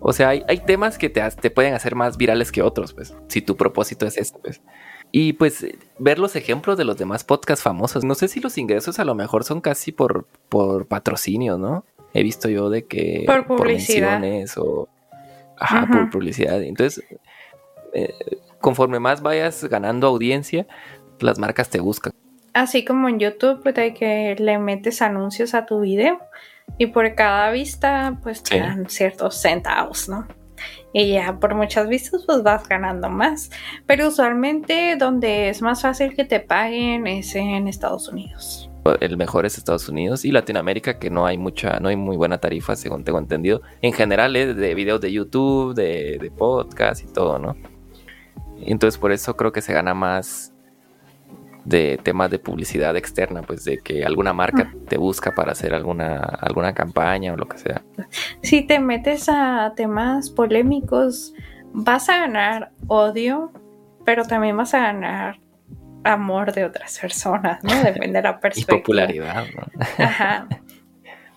O 0.00 0.14
sea, 0.14 0.30
hay, 0.30 0.60
temas 0.66 0.96
que 0.96 1.10
te, 1.10 1.22
te, 1.30 1.50
pueden 1.50 1.74
hacer 1.74 1.94
más 1.94 2.16
virales 2.16 2.50
que 2.50 2.62
otros, 2.62 2.94
pues, 2.94 3.14
si 3.28 3.42
tu 3.42 3.56
propósito 3.56 4.06
es 4.06 4.16
este, 4.16 4.38
pues. 4.38 4.62
Y 5.12 5.34
pues 5.34 5.66
ver 5.98 6.18
los 6.18 6.36
ejemplos 6.36 6.76
de 6.76 6.84
los 6.84 6.96
demás 6.96 7.24
podcasts 7.24 7.62
famosos. 7.62 8.04
No 8.04 8.14
sé 8.14 8.28
si 8.28 8.40
los 8.40 8.58
ingresos 8.58 8.98
a 8.98 9.04
lo 9.04 9.14
mejor 9.14 9.44
son 9.44 9.60
casi 9.60 9.92
por, 9.92 10.26
por 10.48 10.86
patrocinio, 10.86 11.56
¿no? 11.56 11.84
He 12.12 12.22
visto 12.22 12.48
yo 12.48 12.70
de 12.70 12.84
que... 12.86 13.24
Por 13.26 13.46
publicidad. 13.46 14.22
o... 14.56 14.88
Ajá, 15.58 15.86
por 15.90 16.10
publicidad. 16.10 16.62
Entonces, 16.62 17.04
eh, 17.94 18.14
conforme 18.60 19.00
más 19.00 19.22
vayas 19.22 19.64
ganando 19.64 20.06
audiencia, 20.06 20.66
las 21.20 21.38
marcas 21.38 21.70
te 21.70 21.80
buscan. 21.80 22.12
Así 22.52 22.84
como 22.84 23.08
en 23.08 23.18
YouTube, 23.18 23.62
pues 23.62 23.76
hay 23.78 23.92
que 23.94 24.34
le 24.38 24.58
metes 24.58 25.02
anuncios 25.02 25.54
a 25.54 25.66
tu 25.66 25.80
video 25.80 26.18
y 26.78 26.86
por 26.86 27.14
cada 27.14 27.50
vista, 27.50 28.18
pues 28.22 28.42
te 28.42 28.58
dan 28.60 28.88
ciertos 28.88 29.36
centavos, 29.40 30.08
¿no? 30.08 30.26
Y 30.96 31.12
ya 31.12 31.38
por 31.38 31.54
muchas 31.54 31.88
vistas 31.88 32.22
pues 32.24 32.42
vas 32.42 32.66
ganando 32.66 33.10
más. 33.10 33.50
Pero 33.86 34.08
usualmente 34.08 34.96
donde 34.96 35.50
es 35.50 35.60
más 35.60 35.82
fácil 35.82 36.14
que 36.14 36.24
te 36.24 36.40
paguen 36.40 37.06
es 37.06 37.34
en 37.34 37.68
Estados 37.68 38.08
Unidos. 38.08 38.70
El 39.00 39.18
mejor 39.18 39.44
es 39.44 39.58
Estados 39.58 39.90
Unidos 39.90 40.24
y 40.24 40.30
Latinoamérica 40.30 40.98
que 40.98 41.10
no 41.10 41.26
hay 41.26 41.36
mucha, 41.36 41.80
no 41.80 41.90
hay 41.90 41.96
muy 41.96 42.16
buena 42.16 42.38
tarifa 42.38 42.76
según 42.76 43.04
tengo 43.04 43.18
entendido. 43.18 43.60
En 43.82 43.92
general 43.92 44.36
es 44.36 44.56
de 44.56 44.74
videos 44.74 45.02
de 45.02 45.12
YouTube, 45.12 45.74
de, 45.74 46.16
de 46.18 46.30
podcast 46.30 47.04
y 47.04 47.12
todo, 47.12 47.38
¿no? 47.38 47.56
Entonces 48.62 48.98
por 48.98 49.12
eso 49.12 49.36
creo 49.36 49.52
que 49.52 49.60
se 49.60 49.74
gana 49.74 49.92
más 49.92 50.54
de 51.66 51.98
temas 52.00 52.30
de 52.30 52.38
publicidad 52.38 52.96
externa, 52.96 53.42
pues 53.42 53.64
de 53.64 53.78
que 53.78 54.04
alguna 54.04 54.32
marca 54.32 54.72
te 54.88 54.96
busca 54.96 55.32
para 55.34 55.52
hacer 55.52 55.74
alguna, 55.74 56.18
alguna 56.18 56.72
campaña 56.72 57.32
o 57.32 57.36
lo 57.36 57.48
que 57.48 57.58
sea. 57.58 57.82
Si 58.40 58.62
te 58.62 58.78
metes 58.78 59.28
a 59.28 59.72
temas 59.74 60.30
polémicos, 60.30 61.34
vas 61.72 62.08
a 62.08 62.18
ganar 62.18 62.70
odio, 62.86 63.52
pero 64.04 64.24
también 64.24 64.56
vas 64.56 64.74
a 64.74 64.80
ganar 64.80 65.40
amor 66.04 66.52
de 66.52 66.64
otras 66.64 67.00
personas, 67.00 67.64
¿no? 67.64 67.74
Depende 67.82 68.18
de 68.18 68.22
la 68.22 68.38
perspectiva. 68.40 68.76
y 68.76 68.80
popularidad, 68.80 69.44
¿no? 69.56 69.82
Ajá. 70.04 70.46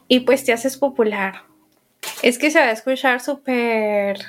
Y 0.08 0.20
pues 0.22 0.46
te 0.46 0.54
haces 0.54 0.78
popular. 0.78 1.42
Es 2.22 2.38
que 2.38 2.52
se 2.52 2.60
va 2.60 2.66
a 2.66 2.72
escuchar 2.72 3.20
súper 3.20 4.20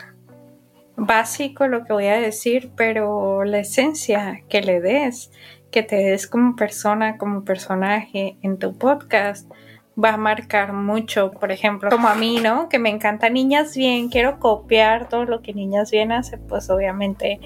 básico 0.97 1.69
lo 1.69 1.85
que 1.85 1.93
voy 1.93 2.07
a 2.07 2.19
decir, 2.19 2.71
pero 2.75 3.45
la 3.45 3.59
esencia 3.59 4.43
que 4.49 4.63
le 4.63 4.81
des 4.81 5.31
que 5.71 5.83
te 5.83 5.97
des 5.97 6.27
como 6.27 6.57
persona, 6.57 7.17
como 7.17 7.45
personaje 7.45 8.37
en 8.43 8.59
tu 8.59 8.77
podcast, 8.77 9.51
va 10.03 10.15
a 10.15 10.17
marcar 10.17 10.73
mucho, 10.73 11.33
por 11.33 11.53
ejemplo, 11.53 11.91
como 11.91 12.09
a 12.09 12.15
mí, 12.15 12.39
¿no? 12.41 12.69
Que 12.69 12.79
me 12.79 12.89
encanta 12.89 13.29
Niñas 13.29 13.77
Bien, 13.77 14.09
quiero 14.09 14.39
copiar 14.39 15.09
todo 15.09 15.25
lo 15.25 15.43
que 15.43 15.53
Niñas 15.53 15.91
Bien 15.91 16.13
hace, 16.13 16.39
pues 16.39 16.71
obviamente 16.71 17.41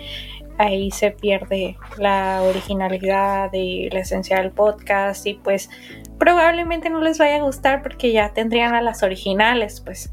ahí 0.59 0.91
se 0.91 1.11
pierde 1.11 1.77
la 1.99 2.43
originalidad 2.43 3.53
y 3.53 3.91
la 3.91 4.01
esencia 4.01 4.39
del 4.41 4.53
podcast 4.53 5.27
y 5.27 5.35
pues 5.35 5.69
probablemente 6.19 6.91
no 6.91 7.01
les 7.01 7.19
vaya 7.19 7.37
a 7.37 7.43
gustar 7.43 7.83
porque 7.83 8.13
ya 8.13 8.33
tendrían 8.33 8.75
a 8.75 8.81
las 8.81 9.03
originales, 9.03 9.81
pues. 9.81 10.13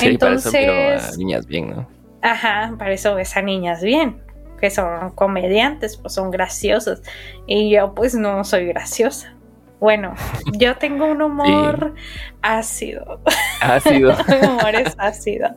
Entonces, 0.00 0.52
para 0.52 0.94
eso 0.96 1.14
a 1.14 1.16
niñas 1.16 1.46
bien, 1.46 1.70
¿no? 1.70 1.88
Ajá, 2.20 2.74
para 2.78 2.92
eso 2.92 3.14
ves 3.14 3.36
a 3.36 3.42
niñas 3.42 3.82
bien, 3.82 4.22
que 4.62 4.70
son 4.70 5.10
comediantes, 5.10 5.96
pues 5.96 6.14
son 6.14 6.30
graciosos. 6.30 7.02
Y 7.48 7.68
yo 7.70 7.94
pues 7.94 8.14
no 8.14 8.44
soy 8.44 8.66
graciosa. 8.66 9.34
Bueno, 9.80 10.14
yo 10.52 10.76
tengo 10.76 11.06
un 11.06 11.20
humor 11.20 11.94
ácido. 12.42 13.20
Ácido. 13.60 14.16
Mi 14.28 14.46
humor 14.46 14.76
es 14.76 14.94
ácido. 14.98 15.48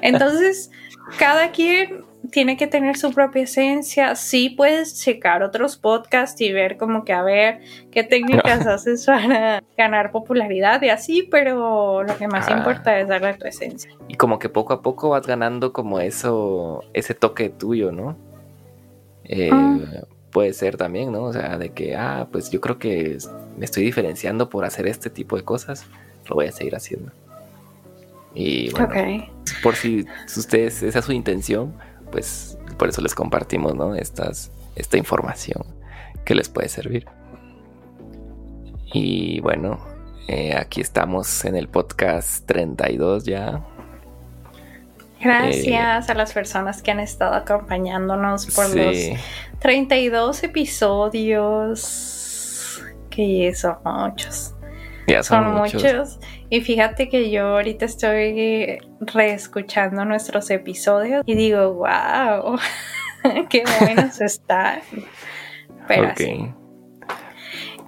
Entonces, 0.00 0.70
cada 1.18 1.50
quien 1.50 2.04
tiene 2.30 2.56
que 2.56 2.68
tener 2.68 2.96
su 2.96 3.12
propia 3.12 3.42
esencia. 3.42 4.14
Sí 4.14 4.50
puedes 4.50 5.02
checar 5.02 5.42
otros 5.42 5.76
podcasts 5.76 6.40
y 6.40 6.52
ver 6.52 6.76
como 6.76 7.04
que 7.04 7.12
a 7.12 7.22
ver 7.22 7.62
qué 7.90 8.04
técnicas 8.04 8.64
haces 8.64 9.06
para 9.06 9.60
ganar 9.76 10.12
popularidad 10.12 10.80
y 10.82 10.90
así, 10.90 11.24
pero 11.28 12.04
lo 12.04 12.16
que 12.16 12.28
más 12.28 12.48
importa 12.48 12.96
es 13.00 13.08
darle 13.08 13.34
tu 13.34 13.46
esencia. 13.46 13.90
Y 14.06 14.14
como 14.14 14.38
que 14.38 14.48
poco 14.48 14.72
a 14.72 14.82
poco 14.82 15.08
vas 15.10 15.26
ganando 15.26 15.72
como 15.72 15.98
eso, 15.98 16.84
ese 16.94 17.14
toque 17.14 17.48
tuyo, 17.48 17.90
¿no? 17.90 18.25
Eh, 19.28 19.50
puede 20.30 20.52
ser 20.52 20.76
también, 20.76 21.12
¿no? 21.12 21.24
O 21.24 21.32
sea, 21.32 21.58
de 21.58 21.70
que, 21.70 21.96
ah, 21.96 22.28
pues 22.30 22.50
yo 22.50 22.60
creo 22.60 22.78
que 22.78 23.18
me 23.56 23.64
estoy 23.64 23.84
diferenciando 23.84 24.48
por 24.48 24.64
hacer 24.64 24.86
este 24.86 25.10
tipo 25.10 25.36
de 25.36 25.44
cosas, 25.44 25.86
lo 26.28 26.34
voy 26.34 26.46
a 26.46 26.52
seguir 26.52 26.76
haciendo. 26.76 27.12
Y 28.34 28.70
bueno, 28.70 28.92
por 29.62 29.76
si 29.76 30.04
ustedes, 30.36 30.82
esa 30.82 30.98
es 30.98 31.04
su 31.04 31.12
intención, 31.12 31.74
pues 32.12 32.58
por 32.76 32.88
eso 32.88 33.00
les 33.00 33.14
compartimos, 33.14 33.74
¿no? 33.74 33.94
Estas, 33.94 34.50
esta 34.74 34.98
información 34.98 35.64
que 36.24 36.34
les 36.34 36.48
puede 36.48 36.68
servir. 36.68 37.06
Y 38.92 39.40
bueno, 39.40 39.80
eh, 40.28 40.54
aquí 40.54 40.80
estamos 40.80 41.44
en 41.44 41.56
el 41.56 41.68
podcast 41.68 42.46
32 42.46 43.24
ya. 43.24 43.64
Gracias 45.20 46.10
a 46.10 46.14
las 46.14 46.32
personas 46.32 46.82
que 46.82 46.90
han 46.90 47.00
estado 47.00 47.34
acompañándonos 47.34 48.46
por 48.54 48.74
los 48.74 48.96
32 49.60 50.42
episodios. 50.44 51.82
Que 53.10 53.54
son 53.54 53.76
muchos. 53.84 54.54
Ya 55.06 55.22
son, 55.22 55.54
muchos. 55.54 56.18
Y 56.50 56.60
fíjate 56.60 57.08
que 57.08 57.30
yo 57.30 57.46
ahorita 57.54 57.84
estoy 57.84 58.78
reescuchando 59.00 60.04
nuestros 60.04 60.50
episodios 60.50 61.22
y 61.26 61.34
digo, 61.34 61.74
wow, 61.74 62.58
qué 63.48 63.64
buenos 63.80 64.20
están. 64.20 64.80
Pero 65.86 66.12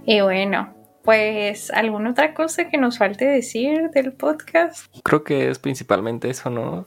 Y 0.07 0.21
bueno, 0.21 0.75
pues, 1.03 1.71
¿alguna 1.73 2.11
otra 2.11 2.35
cosa 2.35 2.69
que 2.69 2.79
nos 2.79 2.99
falte 2.99 3.25
decir 3.25 3.91
del 3.91 4.13
podcast? 4.13 4.87
Creo 5.03 5.25
que 5.25 5.51
es 5.51 5.59
principalmente 5.59 6.31
eso, 6.31 6.51
¿no? 6.51 6.87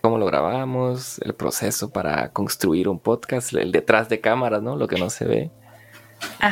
Cómo 0.00 0.18
lo 0.18 0.26
grabamos, 0.26 1.18
el 1.18 1.34
proceso 1.34 1.90
para 1.90 2.32
construir 2.32 2.88
un 2.88 2.98
podcast, 2.98 3.52
el 3.52 3.70
detrás 3.72 4.08
de 4.08 4.20
cámaras, 4.20 4.62
¿no? 4.62 4.76
Lo 4.76 4.88
que 4.88 4.98
no 4.98 5.10
se 5.10 5.26
ve, 5.26 5.50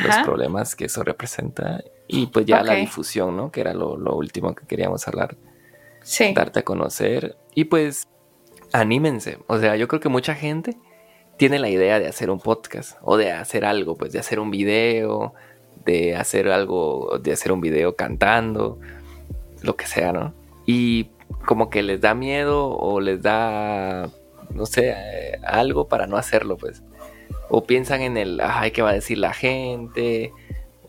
los 0.03 0.17
problemas 0.17 0.75
que 0.75 0.85
eso 0.85 1.03
representa 1.03 1.81
y 2.11 2.25
pues 2.25 2.47
ya 2.47 2.63
la 2.63 2.73
difusión, 2.73 3.37
¿no? 3.37 3.51
Que 3.51 3.61
era 3.61 3.73
lo, 3.73 3.95
último 4.15 4.55
que 4.55 4.65
queríamos 4.65 5.07
hablar. 5.07 5.37
Sí. 6.01 6.33
Darte 6.33 6.59
a 6.59 6.63
conocer. 6.63 7.37
Y 7.53 7.65
pues 7.65 8.07
anímense. 8.73 9.37
O 9.45 9.59
sea, 9.59 9.75
yo 9.75 9.87
creo 9.87 10.01
que 10.01 10.09
mucha 10.09 10.33
gente 10.33 10.75
tiene 11.37 11.59
la 11.59 11.69
idea 11.69 11.99
de 11.99 12.07
hacer 12.07 12.31
un 12.31 12.39
podcast 12.39 12.97
o 13.03 13.15
de 13.15 13.31
hacer 13.31 13.63
algo, 13.63 13.95
pues 13.95 14.11
de 14.11 14.17
hacer 14.17 14.39
un 14.39 14.49
video, 14.49 15.35
de 15.85 16.15
hacer 16.15 16.49
algo, 16.49 17.19
de 17.21 17.31
hacer 17.31 17.51
un 17.51 17.61
video 17.61 17.95
cantando, 17.95 18.79
lo 19.61 19.75
que 19.75 19.85
sea, 19.85 20.11
¿no? 20.11 20.33
Y 20.65 21.11
como 21.45 21.69
que 21.69 21.83
les 21.83 22.01
da 22.01 22.13
miedo 22.13 22.69
o 22.69 22.99
les 23.01 23.21
da, 23.21 24.09
no 24.53 24.65
sé, 24.65 24.95
algo 25.43 25.87
para 25.87 26.07
no 26.07 26.17
hacerlo, 26.17 26.57
pues. 26.57 26.83
O 27.49 27.63
piensan 27.63 28.01
en 28.01 28.17
el, 28.17 28.41
ay, 28.41 28.71
¿qué 28.71 28.81
va 28.81 28.89
a 28.91 28.93
decir 28.93 29.17
la 29.17 29.33
gente? 29.33 30.31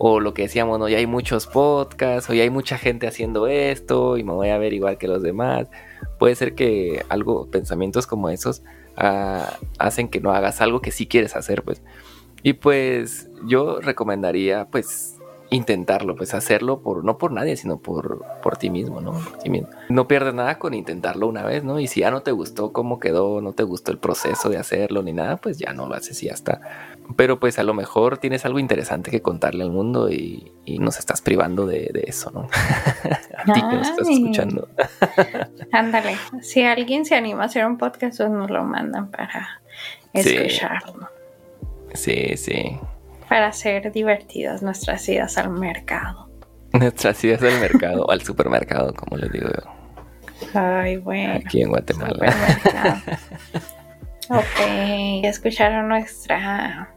o 0.03 0.19
lo 0.19 0.33
que 0.33 0.41
decíamos, 0.41 0.79
no, 0.79 0.89
ya 0.89 0.97
hay 0.97 1.05
muchos 1.05 1.45
podcasts, 1.45 2.27
o 2.27 2.33
ya 2.33 2.41
hay 2.41 2.49
mucha 2.49 2.79
gente 2.79 3.05
haciendo 3.05 3.45
esto, 3.45 4.17
y 4.17 4.23
me 4.23 4.33
voy 4.33 4.49
a 4.49 4.57
ver 4.57 4.73
igual 4.73 4.97
que 4.97 5.07
los 5.07 5.21
demás. 5.21 5.67
Puede 6.17 6.33
ser 6.33 6.55
que 6.55 7.05
algo, 7.07 7.51
pensamientos 7.51 8.07
como 8.07 8.31
esos, 8.31 8.63
ah, 8.97 9.59
hacen 9.77 10.07
que 10.07 10.19
no 10.19 10.31
hagas 10.31 10.59
algo 10.59 10.81
que 10.81 10.89
sí 10.89 11.05
quieres 11.05 11.35
hacer, 11.35 11.61
pues. 11.61 11.83
Y 12.41 12.53
pues 12.53 13.29
yo 13.45 13.79
recomendaría, 13.79 14.65
pues, 14.71 15.19
intentarlo, 15.51 16.15
pues 16.15 16.33
hacerlo 16.33 16.81
por, 16.81 17.03
no 17.03 17.17
por 17.17 17.33
nadie, 17.33 17.57
sino 17.57 17.77
por, 17.77 18.25
por 18.41 18.55
ti 18.55 18.69
mismo, 18.69 19.01
¿no? 19.01 19.21
No 19.89 20.07
pierdes 20.07 20.33
nada 20.33 20.57
con 20.57 20.73
intentarlo 20.73 21.27
una 21.27 21.43
vez, 21.43 21.65
¿no? 21.65 21.77
Y 21.77 21.87
si 21.87 21.99
ya 21.99 22.09
no 22.09 22.21
te 22.21 22.31
gustó 22.31 22.71
cómo 22.71 23.01
quedó, 23.01 23.41
no 23.41 23.51
te 23.51 23.63
gustó 23.63 23.91
el 23.91 23.97
proceso 23.97 24.49
de 24.49 24.57
hacerlo 24.57 25.03
ni 25.03 25.11
nada, 25.11 25.35
pues 25.35 25.57
ya 25.57 25.73
no 25.73 25.87
lo 25.87 25.95
haces 25.95 26.23
y 26.23 26.27
ya 26.27 26.33
está. 26.33 26.61
Pero 27.17 27.37
pues 27.41 27.59
a 27.59 27.63
lo 27.63 27.73
mejor 27.73 28.17
tienes 28.17 28.45
algo 28.45 28.59
interesante 28.59 29.11
que 29.11 29.21
contarle 29.21 29.65
al 29.65 29.71
mundo 29.71 30.09
y, 30.09 30.53
nos 30.79 30.97
estás 30.97 31.21
privando 31.21 31.67
de, 31.67 31.91
eso, 32.07 32.31
¿no? 32.31 32.47
a 33.37 33.53
ti 33.53 33.59
que 33.59 33.75
nos 33.75 33.89
estás 33.89 34.07
escuchando. 34.07 34.69
Ándale, 35.73 36.15
si 36.41 36.63
alguien 36.63 37.05
se 37.05 37.15
anima 37.15 37.43
a 37.43 37.45
hacer 37.47 37.65
un 37.65 37.77
podcast, 37.77 38.17
pues 38.17 38.29
nos 38.29 38.49
lo 38.49 38.63
mandan 38.63 39.11
para 39.11 39.61
escucharlo. 40.13 41.09
Sí, 41.93 42.37
sí 42.37 42.79
para 43.31 43.47
hacer 43.47 43.93
divertidas 43.93 44.61
nuestras 44.61 45.07
idas 45.07 45.37
al 45.37 45.51
mercado. 45.51 46.29
Nuestras 46.73 47.23
idas 47.23 47.41
al 47.41 47.61
mercado, 47.61 48.11
al 48.11 48.21
supermercado, 48.23 48.93
como 48.93 49.15
les 49.15 49.31
digo 49.31 49.47
yo. 49.47 50.59
Ay, 50.59 50.97
bueno. 50.97 51.35
Aquí 51.35 51.61
en 51.61 51.69
Guatemala. 51.69 52.35
ok, 54.29 55.23
escucharon 55.23 55.87
nuestra 55.87 56.93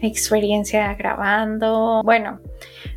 experiencia 0.00 0.94
grabando. 0.94 2.02
Bueno, 2.04 2.38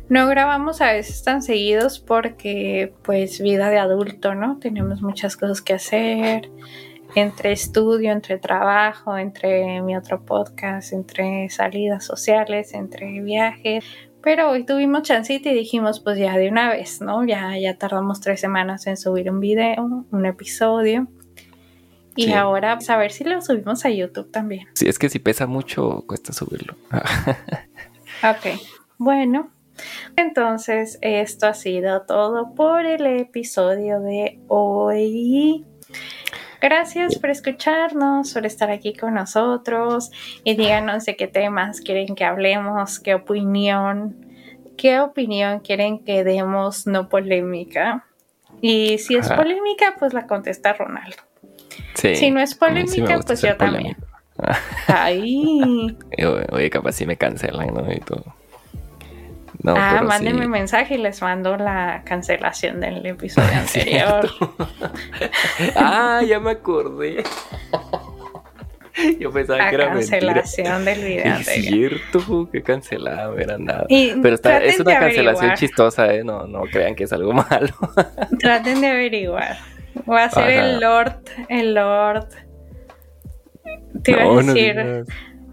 no 0.08 0.28
grabamos 0.28 0.80
a 0.80 0.92
veces 0.92 1.24
tan 1.24 1.42
seguidos 1.42 1.98
porque 1.98 2.94
pues 3.02 3.40
vida 3.40 3.68
de 3.68 3.78
adulto, 3.78 4.36
¿no? 4.36 4.58
Tenemos 4.60 5.02
muchas 5.02 5.36
cosas 5.36 5.60
que 5.60 5.72
hacer 5.72 6.48
entre 7.18 7.52
estudio, 7.52 8.12
entre 8.12 8.38
trabajo, 8.38 9.16
entre 9.16 9.82
mi 9.82 9.96
otro 9.96 10.24
podcast, 10.24 10.92
entre 10.92 11.48
salidas 11.50 12.04
sociales, 12.04 12.74
entre 12.74 13.20
viajes. 13.20 13.84
Pero 14.22 14.50
hoy 14.50 14.64
tuvimos 14.64 15.02
chancita 15.02 15.50
y 15.50 15.54
dijimos, 15.54 16.00
pues 16.00 16.18
ya 16.18 16.36
de 16.36 16.48
una 16.48 16.70
vez, 16.70 17.00
¿no? 17.00 17.24
Ya, 17.24 17.56
ya 17.58 17.78
tardamos 17.78 18.20
tres 18.20 18.40
semanas 18.40 18.86
en 18.86 18.96
subir 18.96 19.30
un 19.30 19.40
video, 19.40 20.06
un 20.10 20.26
episodio. 20.26 21.08
Y 22.16 22.32
ahora, 22.32 22.74
pues, 22.74 22.90
a 22.90 22.96
ver 22.96 23.12
si 23.12 23.22
lo 23.22 23.40
subimos 23.40 23.84
a 23.84 23.90
YouTube 23.90 24.32
también. 24.32 24.66
Sí, 24.74 24.88
es 24.88 24.98
que 24.98 25.08
si 25.08 25.20
pesa 25.20 25.46
mucho, 25.46 26.04
cuesta 26.08 26.32
subirlo. 26.32 26.74
ok, 28.24 28.60
bueno. 28.98 29.52
Entonces, 30.16 30.98
esto 31.00 31.46
ha 31.46 31.54
sido 31.54 32.02
todo 32.02 32.56
por 32.56 32.84
el 32.86 33.06
episodio 33.06 34.00
de 34.00 34.40
hoy. 34.48 35.64
Gracias 36.60 37.18
por 37.18 37.30
escucharnos, 37.30 38.34
por 38.34 38.44
estar 38.44 38.70
aquí 38.70 38.94
con 38.94 39.14
nosotros 39.14 40.10
y 40.44 40.56
díganos 40.56 41.04
de 41.04 41.16
qué 41.16 41.28
temas 41.28 41.80
quieren 41.80 42.14
que 42.14 42.24
hablemos, 42.24 42.98
qué 42.98 43.14
opinión, 43.14 44.16
qué 44.76 45.00
opinión 45.00 45.60
quieren 45.60 46.04
que 46.04 46.24
demos 46.24 46.86
no 46.86 47.08
polémica. 47.08 48.04
Y 48.60 48.98
si 48.98 49.16
es 49.16 49.28
polémica, 49.28 49.94
pues 49.98 50.12
la 50.14 50.26
contesta 50.26 50.72
Ronaldo. 50.72 51.16
Si 51.94 52.30
no 52.30 52.40
es 52.40 52.54
polémica, 52.54 53.20
pues 53.24 53.42
yo 53.42 53.56
también. 53.56 53.96
Ahí. 54.86 55.96
Oye, 56.52 56.70
capaz 56.70 56.92
si 56.92 57.06
me 57.06 57.16
cancelan, 57.16 57.72
¿no? 57.74 57.92
Y 57.92 58.00
todo 58.00 58.37
ah, 59.66 60.02
mándenme 60.04 60.46
un 60.46 60.50
mensaje 60.50 60.94
y 60.94 60.98
les 60.98 61.20
mando 61.22 61.56
la 61.56 62.02
cancelación 62.04 62.80
del 62.80 63.04
episodio 63.04 63.48
anterior. 63.54 64.30
ah, 65.76 66.22
ya 66.26 66.40
me 66.40 66.52
acordé. 66.52 67.24
Yo 69.20 69.30
pensaba 69.30 69.68
que 69.68 69.76
era 69.76 69.92
cancelación 69.92 70.84
del 70.84 71.04
video 71.04 71.36
Es 71.36 71.46
cierto, 71.46 72.48
que 72.50 72.62
cancelado 72.62 73.38
era 73.38 73.56
nada. 73.56 73.86
Pero 73.88 74.34
es 74.34 74.80
una 74.80 74.98
cancelación 74.98 75.54
chistosa, 75.54 76.12
¿eh? 76.12 76.24
No, 76.24 76.46
no 76.46 76.62
crean 76.62 76.94
que 76.94 77.04
es 77.04 77.12
algo 77.12 77.32
malo. 77.50 77.74
traten 78.40 78.80
de 78.80 78.88
averiguar. 78.88 79.56
Va 80.10 80.24
a 80.24 80.30
ser 80.30 80.50
el 80.50 80.80
Lord, 80.80 81.20
el 81.48 81.74
Lord. 81.74 82.28
Te 84.02 84.12
iba 84.12 84.22
a 84.22 84.42
decir 84.42 85.04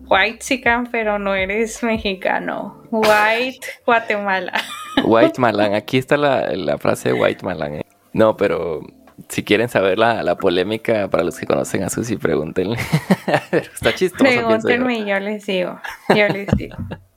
white 0.08 0.40
chican, 0.40 0.88
pero 0.92 1.20
no 1.20 1.36
eres 1.36 1.84
mexicano. 1.84 2.84
White 2.92 3.66
Guatemala. 3.86 4.54
White 5.04 5.40
Malan, 5.40 5.74
aquí 5.74 5.98
está 5.98 6.18
la, 6.18 6.78
frase 6.78 7.10
de 7.10 7.14
White 7.14 7.46
Malan. 7.46 7.76
¿eh? 7.76 7.86
No, 8.14 8.38
pero 8.38 8.82
si 9.30 9.44
quieren 9.44 9.70
saber 9.70 9.98
la, 9.98 10.36
polémica, 10.38 11.10
para 11.10 11.24
los 11.24 11.38
que 11.38 11.46
conocen 11.46 11.84
a 11.84 11.90
Susi, 11.90 12.18
pregúntenle. 12.18 12.78
Está 13.52 13.94
chistoso. 13.94 14.24
Pregúntenme 14.24 15.00
y 15.00 15.06
yo 15.06 15.20
les 15.20 15.46
digo. 15.46 15.80
Yo 16.10 16.28
les 16.28 16.48
digo. 16.56 16.78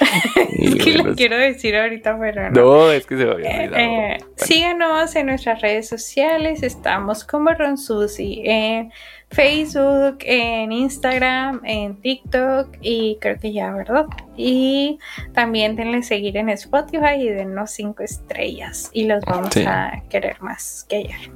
es 0.58 0.74
que 0.76 0.92
lo 0.92 1.14
quiero 1.14 1.36
decir 1.36 1.76
ahorita, 1.76 2.18
pero 2.18 2.50
no. 2.50 2.62
No, 2.62 2.90
es 2.90 3.06
que 3.06 3.16
se 3.16 3.24
me 3.24 3.32
había 3.32 3.50
olvidado. 3.50 3.76
Eh, 3.76 4.18
síganos 4.36 5.16
en 5.16 5.26
nuestras 5.26 5.60
redes 5.60 5.88
sociales. 5.88 6.62
Estamos 6.62 7.24
como 7.24 7.50
Ron 7.50 7.78
Susi 7.78 8.42
en 8.44 8.92
Facebook, 9.32 10.18
en 10.20 10.72
Instagram, 10.72 11.60
en 11.64 11.96
TikTok 12.00 12.76
y 12.80 13.16
creo 13.20 13.38
que 13.38 13.52
ya, 13.52 13.72
¿verdad? 13.72 14.06
Y 14.36 14.98
también 15.32 15.74
denle 15.76 16.02
seguir 16.02 16.36
en 16.36 16.50
Spotify 16.50 17.14
y 17.18 17.28
denos 17.28 17.70
cinco 17.70 18.02
estrellas 18.02 18.90
y 18.92 19.04
los 19.04 19.24
vamos 19.24 19.56
a 19.56 20.02
querer 20.10 20.40
más 20.42 20.84
que 20.88 20.96
ayer. 20.96 21.30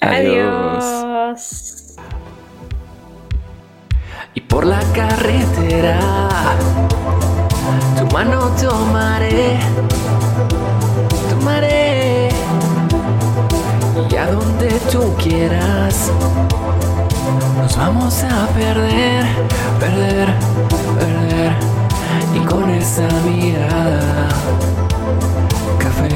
Adiós. 0.00 1.96
Y 4.34 4.40
por 4.42 4.64
la 4.64 4.80
carretera 4.94 5.98
mano 8.12 8.50
tomaré, 8.60 9.58
tomaré 11.30 12.28
y 14.10 14.16
a 14.16 14.26
donde 14.30 14.68
tú 14.90 15.14
quieras. 15.16 16.10
Nos 17.56 17.76
vamos 17.76 18.24
a 18.24 18.46
perder, 18.48 19.26
perder, 19.78 20.28
perder 20.96 21.52
y 22.34 22.40
con 22.40 22.70
esa 22.70 23.08
mirada 23.24 24.28
café 25.78 26.08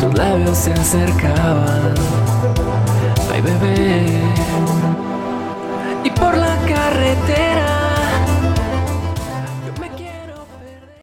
tus 0.00 0.14
labios 0.14 0.56
se 0.56 0.72
acercaban. 0.72 1.94
Ay 3.32 3.40
bebé 3.40 4.20
y 6.04 6.10
por 6.10 6.36
la 6.36 6.56
carretera 6.66 7.83